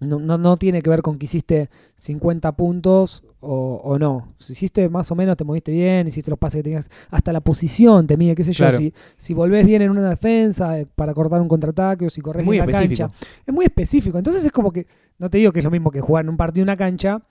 [0.00, 4.34] No, no, no tiene que ver con que hiciste 50 puntos o, o no.
[4.38, 7.40] Si hiciste más o menos, te moviste bien, hiciste los pases que tenías, hasta la
[7.40, 8.64] posición te mide, qué sé yo.
[8.64, 8.78] Claro.
[8.78, 12.44] Si, si volvés bien en una defensa eh, para cortar un contraataque o si corres
[12.44, 13.10] Muy bien la cancha.
[13.46, 14.16] Es muy específico.
[14.16, 14.86] Entonces es como que,
[15.18, 17.22] no te digo que es lo mismo que jugar en un partido en una cancha,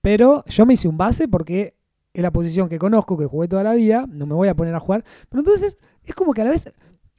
[0.00, 1.76] pero yo me hice un base porque
[2.12, 4.74] es la posición que conozco, que jugué toda la vida, no me voy a poner
[4.74, 5.04] a jugar.
[5.28, 6.72] Pero entonces es como que a la vez,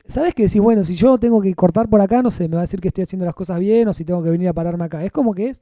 [0.05, 2.61] ¿sabes que decís, bueno, si yo tengo que cortar por acá, no sé, me va
[2.61, 4.83] a decir que estoy haciendo las cosas bien o si tengo que venir a pararme
[4.85, 5.03] acá?
[5.03, 5.61] Es como que es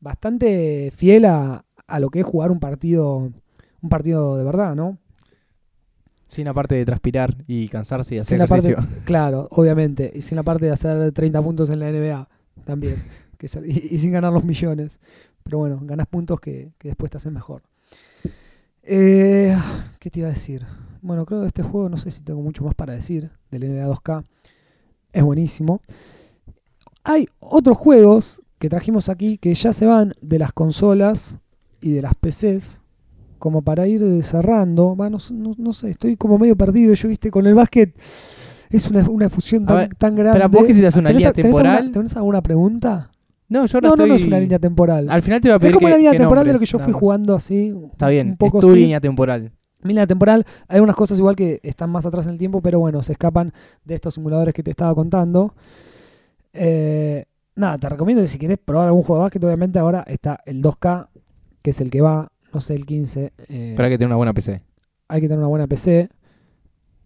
[0.00, 3.30] bastante fiel a, a lo que es jugar un partido,
[3.80, 4.98] un partido de verdad, ¿no?
[6.26, 9.00] Sin aparte de transpirar y cansarse y hacer Sin la parte- ejercicio.
[9.04, 10.10] Claro, obviamente.
[10.14, 12.26] Y sin la parte de hacer 30 puntos en la NBA
[12.64, 12.96] también.
[13.36, 14.98] que es- y, y sin ganar los millones.
[15.42, 17.62] Pero bueno, ganas puntos que, que después te hacen mejor.
[18.82, 19.54] Eh,
[19.98, 20.64] ¿Qué te iba a decir?
[21.02, 23.30] Bueno, creo que de este juego no sé si tengo mucho más para decir.
[23.50, 24.24] Del NBA 2K.
[25.12, 25.80] Es buenísimo.
[27.04, 31.38] Hay otros juegos que trajimos aquí que ya se van de las consolas
[31.80, 32.80] y de las PCs.
[33.38, 34.94] Como para ir cerrando.
[34.96, 36.94] Va, no, sé- no- no sé, estoy como medio perdido.
[36.94, 37.92] Yo, viste, con el básquet
[38.70, 40.38] es una, una fusión tan, ver, tan grande.
[40.38, 43.10] pero vos que si te una ¿Tenés línea a- tenés alguna- temporal- ¿Tenés alguna pregunta?
[43.48, 44.08] No, yo No, no, estoy...
[44.08, 45.10] no es una línea temporal.
[45.10, 46.64] Al final te voy a Es pedir como que- la línea temporal de lo que
[46.66, 47.74] nombres, yo fui jugando así.
[47.90, 48.78] Está bien, un poco es tu sí.
[48.78, 49.52] línea temporal.
[49.82, 53.02] Línea temporal, hay unas cosas igual que están más atrás en el tiempo, pero bueno,
[53.02, 53.52] se escapan
[53.84, 55.54] de estos simuladores que te estaba contando.
[56.52, 57.24] Eh,
[57.56, 60.62] nada, te recomiendo que si quieres probar algún juego de básquet, obviamente ahora está el
[60.62, 61.08] 2K,
[61.62, 63.32] que es el que va, no sé, el 15.
[63.48, 64.62] eh, Pero hay que tener una buena PC.
[65.08, 66.08] hay que tener una buena PC.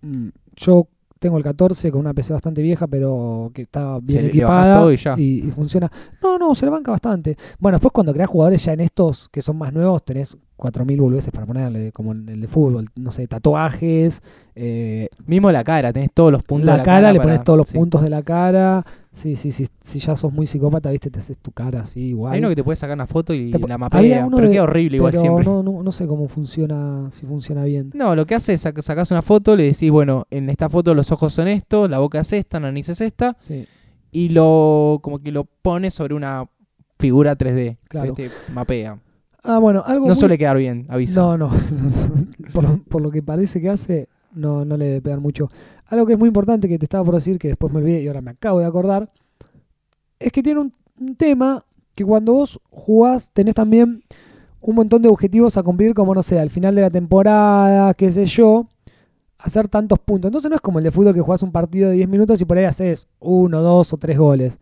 [0.02, 4.26] Mm, Yo tengo el 14 con una PC bastante vieja, pero que está bien Se
[4.28, 5.14] equipada todo y ya.
[5.18, 5.90] y funciona.
[6.22, 7.36] No, no, se le banca bastante.
[7.58, 11.30] Bueno, después cuando creas jugadores ya en estos que son más nuevos, tenés 4000 boludeces
[11.32, 14.22] para ponerle, como en el de fútbol, no sé, tatuajes,
[14.54, 17.44] eh, Mismo la cara, tenés todos los puntos la, de la cara, le para- pones
[17.44, 17.76] todos los sí.
[17.76, 18.84] puntos de la cara.
[19.12, 22.32] Sí, sí, sí, si ya sos muy psicópata, viste, te haces tu cara así igual.
[22.34, 24.62] Hay uno que te puede sacar una foto y Te la mapea, pero de- queda
[24.62, 25.44] horrible igual pero siempre.
[25.44, 27.90] No, no, no sé cómo funciona, si funciona bien.
[27.94, 30.94] No, lo que hace es sac- sacás una foto, le decís, bueno, en esta foto
[30.94, 33.66] los ojos son estos, la boca es esta, la nariz es esta, Sí.
[34.12, 36.46] y lo como que lo pones sobre una
[36.98, 37.76] figura 3D.
[37.88, 38.08] Claro.
[38.08, 38.98] Este mapea.
[39.46, 41.20] Ah, bueno, algo No muy- suele quedar bien, aviso.
[41.38, 41.50] No, no.
[42.52, 45.48] por, lo, por lo que parece que hace, no, no le debe pegar mucho.
[45.86, 48.08] Algo que es muy importante que te estaba por decir, que después me olvidé y
[48.08, 49.10] ahora me acabo de acordar,
[50.18, 54.02] es que tiene un, un tema que cuando vos jugás tenés también
[54.60, 58.10] un montón de objetivos a cumplir, como no sé, al final de la temporada, qué
[58.10, 58.66] sé yo.
[59.38, 60.28] hacer tantos puntos.
[60.30, 62.44] Entonces no es como el de fútbol que jugás un partido de 10 minutos y
[62.44, 64.58] por ahí haces uno, dos o tres goles.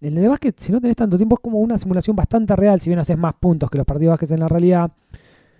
[0.00, 2.88] El de básquet, si no tenés tanto tiempo, es como una simulación bastante real, si
[2.88, 4.92] bien haces más puntos que los partidos de básquet en la realidad.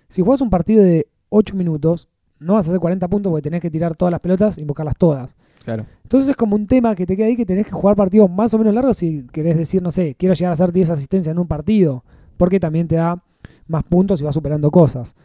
[0.07, 2.07] Si jugás un partido de 8 minutos,
[2.39, 4.95] no vas a hacer 40 puntos porque tenés que tirar todas las pelotas y invocarlas
[4.97, 5.35] todas.
[5.65, 5.85] Claro.
[6.03, 8.53] Entonces es como un tema que te queda ahí que tenés que jugar partidos más
[8.53, 11.39] o menos largos si querés decir, no sé, quiero llegar a hacer 10 asistencias en
[11.39, 12.03] un partido,
[12.37, 13.21] porque también te da
[13.67, 15.15] más puntos y vas superando cosas.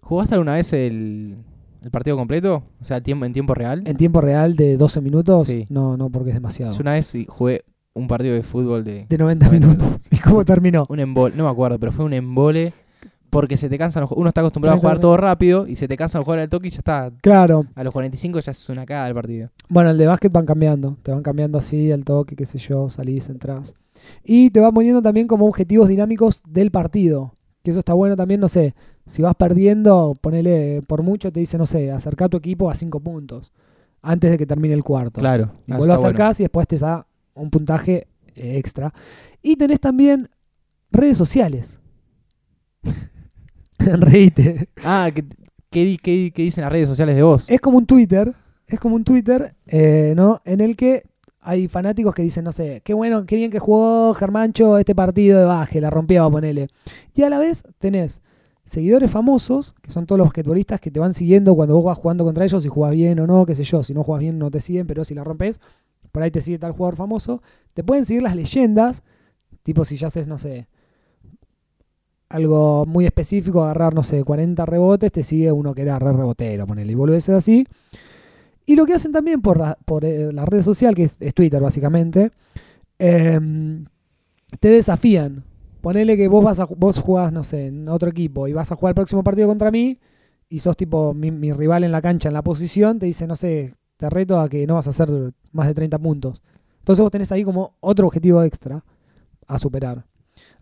[0.00, 1.36] ¿Jugaste alguna vez el,
[1.82, 2.62] el partido completo?
[2.80, 3.82] O sea, tiempo, en tiempo real.
[3.84, 5.66] En tiempo real de 12 minutos, Sí.
[5.68, 6.72] no, no, porque es demasiado.
[6.72, 7.62] Yo una vez jugué
[7.98, 10.00] un partido de fútbol de De 90 90 minutos.
[10.10, 10.86] ¿Y cómo terminó?
[10.88, 12.72] un embole, no me acuerdo, pero fue un embole
[13.30, 15.96] porque se te cansan los uno está acostumbrado a jugar todo rápido y se te
[15.98, 17.66] cansa el jugar al toque y ya está Claro.
[17.74, 19.50] a los 45 ya es una cagada el partido.
[19.68, 20.96] Bueno, el de básquet van cambiando.
[21.02, 23.74] Te van cambiando así al toque, qué sé yo, salís, entrás.
[24.24, 27.34] Y te van poniendo también como objetivos dinámicos del partido.
[27.62, 28.74] Que eso está bueno también, no sé.
[29.06, 32.74] Si vas perdiendo, ponele por mucho, te dice, no sé, acerca a tu equipo a
[32.74, 33.52] 5 puntos.
[34.00, 35.20] Antes de que termine el cuarto.
[35.20, 35.50] Claro.
[35.66, 36.06] Y vos lo está bueno.
[36.06, 37.07] acercás y después te da
[37.38, 38.92] un puntaje eh, extra.
[39.42, 40.28] Y tenés también
[40.90, 41.78] redes sociales.
[43.78, 44.68] Reíte.
[44.84, 45.24] Ah, ¿qué,
[45.70, 47.48] qué, di- qué di- qué dicen las redes sociales de vos?
[47.48, 48.32] Es como un Twitter,
[48.66, 50.40] es como un Twitter, eh, ¿no?
[50.44, 51.04] En el que
[51.40, 55.38] hay fanáticos que dicen, no sé, qué bueno, qué bien que jugó Germancho este partido
[55.38, 56.68] de baje, la rompió, ponele.
[57.14, 58.20] Y a la vez tenés
[58.64, 62.24] seguidores famosos, que son todos los basquetbolistas que te van siguiendo cuando vos vas jugando
[62.24, 63.82] contra ellos, si jugás bien o no, qué sé yo.
[63.82, 65.60] Si no jugás bien no te siguen, pero si la rompes,
[66.12, 67.42] por ahí te sigue tal jugador famoso.
[67.74, 69.02] Te pueden seguir las leyendas,
[69.62, 70.68] tipo si ya haces, no sé,
[72.28, 76.66] algo muy específico, agarrar, no sé, 40 rebotes, te sigue uno que era re rebotero,
[76.66, 77.66] ponele, y volvés así.
[78.66, 81.62] Y lo que hacen también por la, por, eh, la red social, que es, Twitter
[81.62, 82.30] básicamente,
[82.98, 83.86] em,
[84.60, 85.44] te desafían.
[85.80, 88.76] Ponele que vos vas a, vos jugás, no sé, en otro equipo y vas a
[88.76, 89.98] jugar el próximo partido contra mí
[90.48, 93.36] y sos tipo mi, mi rival en la cancha, en la posición, te dice, no
[93.36, 95.10] sé, te reto a que no vas a hacer
[95.52, 96.42] más de 30 puntos.
[96.78, 98.82] Entonces vos tenés ahí como otro objetivo extra
[99.46, 100.06] a superar.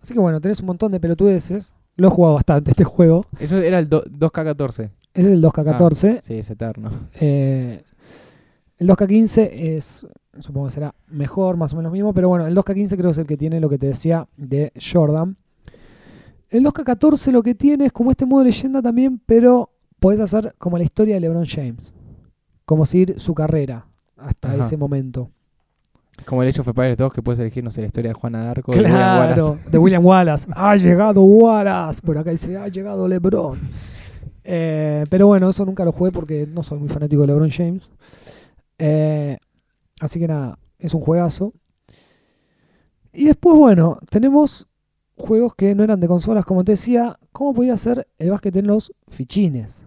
[0.02, 1.72] Así que bueno, tenés un montón de pelotudeces.
[1.96, 3.24] Lo he jugado bastante este juego.
[3.38, 4.90] Eso era el do- 2K14.
[5.14, 6.20] Ese es el 2K14.
[6.22, 6.90] Sí, es eterno.
[7.14, 7.82] Eh,
[8.78, 10.06] el 2K15 es,
[10.40, 13.18] supongo que será mejor, más o menos mismo, pero bueno, el 2K15 creo que es
[13.18, 15.36] el que tiene lo que te decía de Jordan.
[16.50, 20.76] El 2K14 lo que tiene es como este modo leyenda también, pero podés hacer como
[20.78, 21.92] la historia de LeBron James.
[22.66, 23.86] Como seguir su carrera
[24.18, 24.58] hasta Ajá.
[24.58, 25.30] ese momento.
[26.24, 28.52] Como el Age of Empires 2 que puedes elegir, no sé, la historia de Juana
[28.52, 29.34] de William Wallace.
[29.34, 30.46] Claro, de William Wallace.
[30.54, 32.02] ha llegado Wallace.
[32.02, 33.58] Por acá dice, ha llegado LeBron.
[34.42, 37.90] Eh, pero bueno, eso nunca lo jugué porque no soy muy fanático de LeBron James.
[38.78, 39.36] Eh,
[40.00, 41.52] así que nada, es un juegazo.
[43.12, 44.66] Y después, bueno, tenemos
[45.16, 47.18] juegos que no eran de consolas, como te decía.
[47.32, 49.84] ¿Cómo podía ser el básquet en los fichines?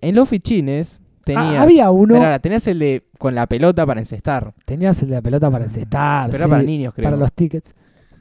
[0.00, 1.58] En los fichines tenías...
[1.58, 2.14] Ah, había uno.
[2.14, 4.52] Pero ahora, tenías el de con la pelota para encestar.
[4.64, 6.26] Tenías el de la pelota para encestar.
[6.26, 7.04] Pero sí, era para niños, creo.
[7.04, 7.74] para los tickets.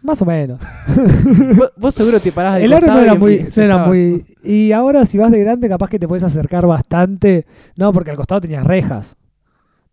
[0.04, 0.60] Más o menos.
[1.58, 4.26] vos, vos seguro te parás del El aro no era muy, no era muy.
[4.44, 7.46] Y ahora si vas de grande, capaz que te puedes acercar bastante.
[7.76, 9.16] No, porque al costado tenías rejas.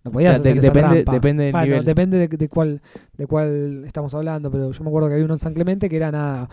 [0.04, 1.12] No podías O sea, de- hacer esa depende- trampa.
[1.12, 1.84] depende del Bueno, nivel.
[1.84, 2.80] depende de, de cuál,
[3.18, 5.96] de cuál estamos hablando, pero yo me acuerdo que había uno en San Clemente que
[5.96, 6.48] era nada.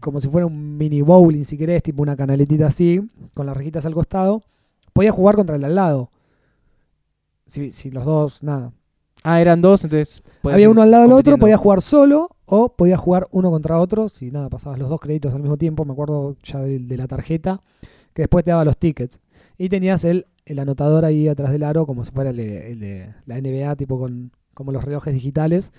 [0.00, 3.00] Como si fuera un mini bowling, si querés, tipo una canaletita así,
[3.32, 4.42] con las rejitas al costado.
[4.94, 6.10] Podías jugar contra el de al lado.
[7.46, 8.72] Si, si los dos, nada.
[9.22, 10.22] Ah, eran dos, entonces...
[10.42, 14.08] Había uno al lado del otro, podías jugar solo o podías jugar uno contra otro.
[14.08, 15.84] Si nada, pasabas los dos créditos al mismo tiempo.
[15.84, 17.60] Me acuerdo ya de, de la tarjeta,
[18.14, 19.20] que después te daba los tickets.
[19.58, 22.80] Y tenías el, el anotador ahí atrás del aro, como si fuera el de, el
[22.80, 25.72] de la NBA, tipo con como los relojes digitales,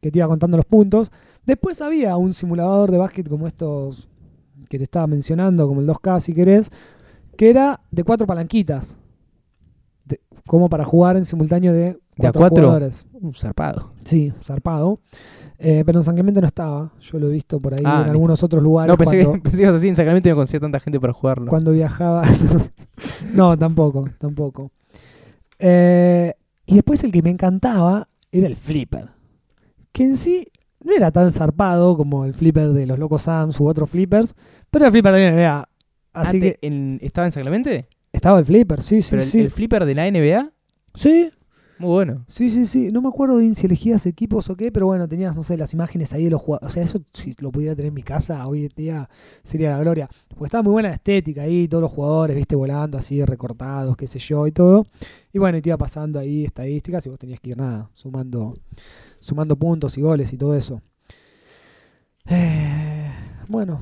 [0.00, 1.10] que te iba contando los puntos.
[1.46, 4.08] Después había un simulador de básquet como estos
[4.68, 6.70] que te estaba mencionando, como el 2K si querés,
[7.36, 8.96] que era de cuatro palanquitas.
[10.04, 13.06] De- como para jugar en simultáneo de ¿De a cuatro jugadores.
[13.12, 13.90] Uh, zarpado.
[14.04, 15.00] Sí, zarpado.
[15.58, 16.92] Eh, pero en San Clemente no estaba.
[17.00, 18.10] Yo lo he visto por ahí Ah, en listo.
[18.12, 18.88] algunos otros lugares.
[18.92, 21.46] No, pensé cuando, que, pensé que así, en Sacramento no conseguía tanta gente para jugarlo.
[21.48, 22.24] cuando viajaba.
[23.34, 24.72] no, tampoco, tampoco.
[25.58, 26.34] Eh,
[26.66, 29.08] y después el que me encantaba era el flipper.
[29.92, 30.48] Que en sí
[30.84, 34.34] no era tan zarpado como el flipper de los Locos Sams u otros flippers.
[34.70, 35.68] Pero era el flipper de NBA.
[36.12, 37.70] Así Ah, que te- en- ¿Estaba en Sacramento?
[38.12, 39.38] estaba el flipper, sí, sí, ¿Pero el, sí.
[39.40, 40.52] el flipper de la NBA?
[40.94, 41.30] sí,
[41.78, 42.24] Muy bueno.
[42.28, 42.92] Sí, sí, sí.
[42.92, 45.72] No me acuerdo bien si elegías equipos o qué, pero bueno, tenías, no sé, las
[45.72, 46.70] imágenes ahí de los jugadores.
[46.70, 49.08] O sea, eso si lo pudiera tener en mi casa hoy en día
[49.42, 50.08] sería la gloria.
[50.28, 54.06] Porque estaba muy buena la estética ahí, todos los jugadores, viste, volando así, recortados, qué
[54.06, 54.86] sé yo, y todo.
[55.32, 58.54] Y bueno, y te iba pasando ahí estadísticas y vos tenías que ir nada, sumando,
[59.18, 60.80] sumando puntos y goles y todo eso.
[62.26, 63.10] Eh,
[63.48, 63.80] bueno,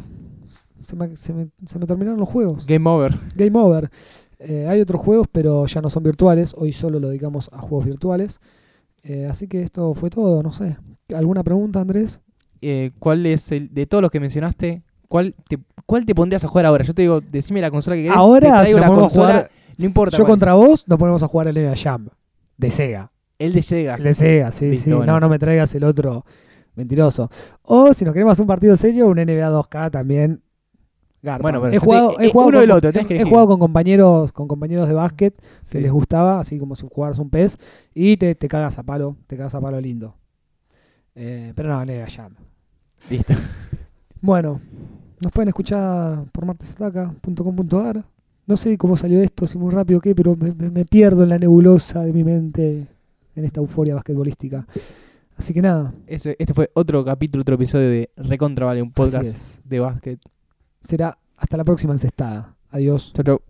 [0.81, 2.67] se me, se me- se me terminaron los juegos.
[2.67, 3.15] Game over.
[3.37, 3.91] Game over.
[4.39, 6.55] Eh, hay otros juegos, pero ya no son virtuales.
[6.57, 8.41] Hoy solo lo dedicamos a juegos virtuales.
[9.03, 10.77] Eh, así que esto fue todo, no sé.
[11.15, 12.21] ¿Alguna pregunta, Andrés?
[12.63, 16.49] Eh, ¿Cuál es el, de todos los que mencionaste, cuál te, cuál te pondrías a
[16.49, 16.85] jugar ahora?
[16.85, 18.17] Yo te digo, decime la consola que querés.
[18.17, 20.17] Ahora, te si traigo nos la consola, jugar- no importa.
[20.19, 22.09] Yo contra vos nos ponemos a jugar el NBA Jam.
[22.59, 23.11] De Sega.
[23.39, 23.95] El de Sega.
[23.95, 24.93] El de Sega, sí, Listo, sí.
[24.93, 25.15] bueno.
[25.15, 26.25] No, no me traigas el otro
[26.75, 27.31] mentiroso.
[27.63, 30.43] O si nos queremos hacer un partido serio, un NBA 2K también.
[31.23, 31.43] Garpa.
[31.43, 33.47] Bueno, pero he jugado, te- he jugado uno con, del otro, tenés que he jugado
[33.49, 35.73] con compañeros, con compañeros de básquet Sí.
[35.73, 37.59] que les gustaba, así como si jugaras un PES,
[37.95, 40.15] y te, te cagas a palo, te cagas a palo lindo.
[41.15, 42.35] Eh, pero no, NBA Jam.
[43.11, 43.35] Listo.
[44.23, 44.61] Bueno,
[45.21, 48.05] nos pueden escuchar por martesataca.com.ar.
[48.47, 51.23] No sé cómo salió esto, si muy rápido o qué, pero me, me- me pierdo
[51.23, 52.87] en la nebulosa de mi mente
[53.37, 54.67] en esta euforia basquetbolística.
[55.39, 59.59] Así que nada, Ese- este fue otro capítulo, otro episodio de Recontra Vale, un podcast
[59.65, 60.21] de básquet.
[60.81, 62.57] Será hasta la próxima encestada.
[62.71, 63.13] Adiós.
[63.15, 63.43] Chau, chau.